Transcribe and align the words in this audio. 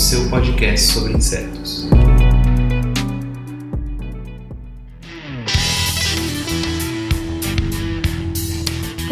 seu 0.00 0.30
podcast 0.30 0.92
sobre 0.94 1.12
insetos. 1.12 1.84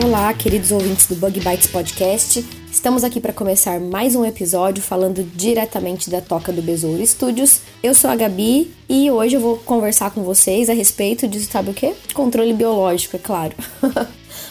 Olá, 0.02 0.33
queridos 0.33 0.73
ouvintes 0.73 1.06
do 1.06 1.14
Bug 1.16 1.41
Bites 1.41 1.66
Podcast. 1.66 2.42
Estamos 2.73 3.05
aqui 3.05 3.20
para 3.20 3.34
começar 3.34 3.78
mais 3.78 4.16
um 4.16 4.24
episódio 4.24 4.83
falando 4.83 5.23
diretamente 5.23 6.09
da 6.09 6.23
Toca 6.23 6.51
do 6.51 6.62
Besouro 6.62 7.06
Studios. 7.06 7.61
Eu 7.83 7.95
sou 7.95 8.09
a 8.09 8.16
Gabi 8.16 8.73
e 8.89 9.11
hoje 9.11 9.36
eu 9.36 9.41
vou 9.42 9.59
conversar 9.59 10.11
com 10.12 10.23
vocês 10.23 10.70
a 10.70 10.73
respeito 10.73 11.28
de, 11.28 11.39
sabe 11.41 11.69
o 11.69 11.75
quê? 11.75 11.95
Controle 12.14 12.55
biológico, 12.55 13.16
é 13.16 13.19
claro. 13.19 13.55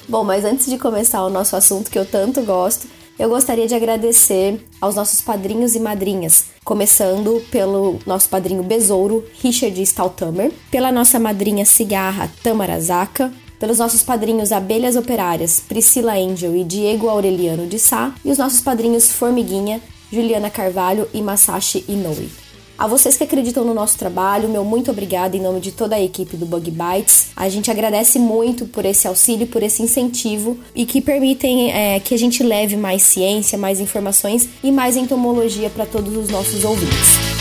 Bom, 0.08 0.24
mas 0.24 0.46
antes 0.46 0.68
de 0.68 0.78
começar 0.78 1.24
o 1.24 1.32
nosso 1.32 1.56
assunto 1.56 1.90
que 1.90 1.98
eu 1.98 2.06
tanto 2.06 2.44
gosto, 2.44 2.88
eu 3.20 3.30
gostaria 3.30 3.68
de 3.68 3.74
agradecer 3.74 4.64
aos 4.80 4.96
nossos 4.96 5.22
padrinhos 5.22 5.76
e 5.76 5.80
madrinhas, 5.80 6.46
começando 6.64 7.42
pelo 7.50 8.00
nosso 8.06 8.30
padrinho 8.30 8.64
Besouro, 8.64 9.24
Richard 9.42 9.82
Staltamer, 9.82 10.52
pela 10.70 10.92
nossa 10.92 11.20
madrinha 11.20 11.66
Cigarra, 11.66 12.32
Tamara 12.44 12.80
Zaka, 12.80 13.32
pelos 13.60 13.80
nossos 13.80 14.04
padrinhos 14.04 14.52
Abelhas 14.52 14.96
Operárias, 14.96 15.64
Priscila 15.68 16.14
Angel 16.14 16.56
e 16.56 16.64
Diego 16.64 17.10
Aureliano 17.10 17.66
de 17.66 17.80
Sá, 17.80 18.14
e 18.24 18.32
os 18.32 18.38
nossos 18.38 18.62
padrinhos 18.62 19.12
Formiguinha, 19.12 19.82
Juliana 20.12 20.50
Carvalho 20.50 21.10
e 21.14 21.22
Masashi 21.22 21.84
Inoue. 21.88 22.47
A 22.78 22.86
vocês 22.86 23.18
que 23.18 23.24
acreditam 23.24 23.66
no 23.66 23.74
nosso 23.74 23.98
trabalho, 23.98 24.48
meu 24.48 24.64
muito 24.64 24.92
obrigada 24.92 25.36
em 25.36 25.42
nome 25.42 25.60
de 25.60 25.72
toda 25.72 25.96
a 25.96 26.02
equipe 26.02 26.38
do 26.38 26.46
Bug 26.46 26.70
Bites. 26.70 27.30
A 27.36 27.50
gente 27.50 27.72
agradece 27.72 28.20
muito 28.20 28.68
por 28.68 28.86
esse 28.86 29.08
auxílio, 29.08 29.48
por 29.48 29.64
esse 29.64 29.82
incentivo 29.82 30.60
e 30.76 30.86
que 30.86 31.02
permitem 31.02 31.72
é, 31.72 32.00
que 32.00 32.14
a 32.14 32.18
gente 32.18 32.44
leve 32.44 32.78
mais 32.78 33.02
ciência, 33.02 33.58
mais 33.58 33.80
informações 33.80 34.48
e 34.64 34.72
mais 34.72 34.96
entomologia 34.96 35.72
para 35.72 35.88
todos 35.88 36.16
os 36.16 36.30
nossos 36.30 36.64
ouvintes. 36.64 37.37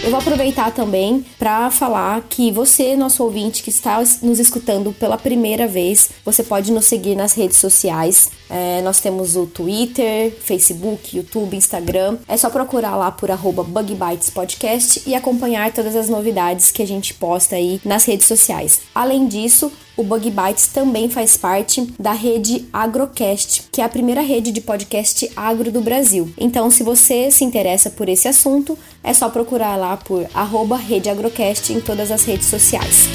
Eu 0.00 0.10
vou 0.10 0.20
aproveitar 0.20 0.70
também 0.70 1.24
para 1.38 1.70
falar 1.70 2.22
que 2.30 2.52
você, 2.52 2.96
nosso 2.96 3.22
ouvinte 3.22 3.62
que 3.62 3.68
está 3.68 3.98
nos 4.22 4.38
escutando 4.38 4.92
pela 4.92 5.18
primeira 5.18 5.66
vez, 5.66 6.10
você 6.24 6.42
pode 6.42 6.70
nos 6.70 6.86
seguir 6.86 7.16
nas 7.16 7.34
redes 7.34 7.58
sociais. 7.58 8.30
É, 8.48 8.80
nós 8.80 9.00
temos 9.00 9.36
o 9.36 9.44
Twitter, 9.44 10.32
Facebook, 10.40 11.16
YouTube, 11.16 11.56
Instagram. 11.56 12.16
É 12.28 12.36
só 12.36 12.48
procurar 12.48 12.96
lá 12.96 13.10
por 13.10 13.30
arroba 13.30 13.64
BugBitesPodcast 13.64 15.02
e 15.04 15.14
acompanhar 15.16 15.72
todas 15.72 15.96
as 15.96 16.08
novidades 16.08 16.70
que 16.70 16.82
a 16.82 16.86
gente 16.86 17.12
posta 17.12 17.56
aí 17.56 17.80
nas 17.84 18.04
redes 18.04 18.26
sociais. 18.26 18.80
Além 18.94 19.26
disso, 19.26 19.70
o 19.98 20.04
Bug 20.04 20.30
Bites 20.30 20.68
também 20.68 21.10
faz 21.10 21.36
parte 21.36 21.92
da 21.98 22.12
rede 22.12 22.64
Agrocast, 22.72 23.64
que 23.72 23.80
é 23.80 23.84
a 23.84 23.88
primeira 23.88 24.20
rede 24.20 24.52
de 24.52 24.60
podcast 24.60 25.28
agro 25.34 25.72
do 25.72 25.80
Brasil. 25.80 26.32
Então, 26.38 26.70
se 26.70 26.84
você 26.84 27.32
se 27.32 27.44
interessa 27.44 27.90
por 27.90 28.08
esse 28.08 28.28
assunto, 28.28 28.78
é 29.02 29.12
só 29.12 29.28
procurar 29.28 29.74
lá 29.74 29.96
por 29.96 30.24
arroba 30.32 30.76
Rede 30.76 31.10
Agrocast 31.10 31.72
em 31.72 31.80
todas 31.80 32.12
as 32.12 32.24
redes 32.24 32.46
sociais. 32.46 33.08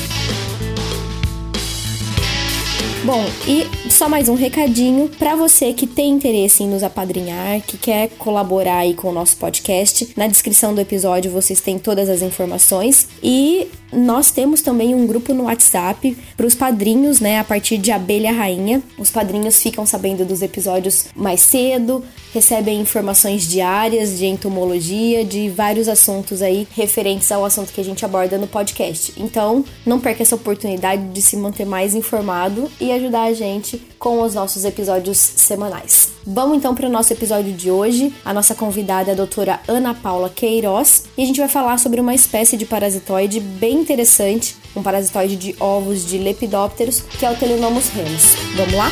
Bom, 3.06 3.26
e 3.46 3.90
só 3.90 4.08
mais 4.08 4.30
um 4.30 4.34
recadinho 4.34 5.10
para 5.20 5.36
você 5.36 5.74
que 5.74 5.86
tem 5.86 6.12
interesse 6.12 6.64
em 6.64 6.70
nos 6.70 6.84
apadrinhar, 6.84 7.62
que 7.62 7.78
quer 7.78 8.10
colaborar 8.18 8.78
aí 8.78 8.94
com 8.94 9.10
o 9.10 9.14
nosso 9.14 9.36
podcast. 9.36 10.14
Na 10.16 10.26
descrição 10.26 10.74
do 10.74 10.80
episódio 10.80 11.30
vocês 11.30 11.60
têm 11.60 11.78
todas 11.78 12.08
as 12.10 12.22
informações 12.22 13.10
e 13.22 13.68
nós 13.94 14.32
temos 14.32 14.62
também 14.62 14.94
um 14.96 15.06
grupo 15.06 15.34
no 15.34 15.44
WhatsApp 15.44 16.18
para 16.36 16.46
os 16.46 16.56
padrinhos, 16.56 17.20
né? 17.20 17.40
A 17.40 17.44
partir 17.44 17.78
de 17.78 17.92
Abelha 17.92 18.32
Rainha. 18.32 18.82
Os 18.98 19.10
padrinhos 19.10 19.62
ficam 19.62 19.86
sabendo 19.86 20.26
dos 20.26 20.42
episódios 20.42 21.06
mais 21.16 21.42
cedo, 21.42 22.04
recebem 22.34 22.80
informações 22.80 23.48
diárias 23.48 24.18
de 24.18 24.26
entomologia, 24.26 25.24
de 25.24 25.50
vários 25.50 25.88
assuntos 25.88 26.42
aí 26.42 26.68
referentes 26.76 27.32
ao 27.32 27.46
assunto 27.46 27.72
que 27.72 27.82
a 27.82 27.84
gente 27.84 28.04
aborda 28.04 28.38
no 28.38 28.48
podcast. 28.48 29.14
Então, 29.18 29.64
não 29.86 30.00
perca 30.00 30.24
essa 30.24 30.36
oportunidade 30.36 31.10
de 31.10 31.22
se 31.22 31.38
manter 31.38 31.66
mais 31.66 31.96
informado 31.96 32.70
e 32.80 32.92
ajudar 32.92 33.24
a 33.24 33.34
gente 33.34 33.82
com 34.04 34.22
os 34.22 34.34
nossos 34.34 34.66
episódios 34.66 35.18
semanais. 35.18 36.10
Vamos 36.28 36.58
então 36.58 36.76
para 36.76 36.88
o 36.88 36.92
nosso 36.92 37.14
episódio 37.14 37.54
de 37.54 37.72
hoje. 37.72 38.14
A 38.26 38.34
nossa 38.34 38.54
convidada 38.54 39.12
é 39.12 39.14
a 39.14 39.16
doutora 39.16 39.62
Ana 39.66 39.94
Paula 39.94 40.30
Queiroz 40.30 41.06
e 41.18 41.24
a 41.24 41.26
gente 41.26 41.40
vai 41.40 41.48
falar 41.48 41.80
sobre 41.80 42.02
uma 42.02 42.14
espécie 42.14 42.58
de 42.58 42.66
parasitoide 42.66 43.40
bem 43.40 43.80
interessante, 43.80 44.58
um 44.76 44.84
parasitoide 44.84 45.38
de 45.38 45.56
ovos 45.58 46.06
de 46.06 46.18
lepidópteros, 46.18 47.00
que 47.00 47.26
é 47.26 47.32
o 47.32 47.36
Telenomus 47.38 47.88
remus. 47.88 48.36
Vamos 48.58 48.74
lá? 48.74 48.90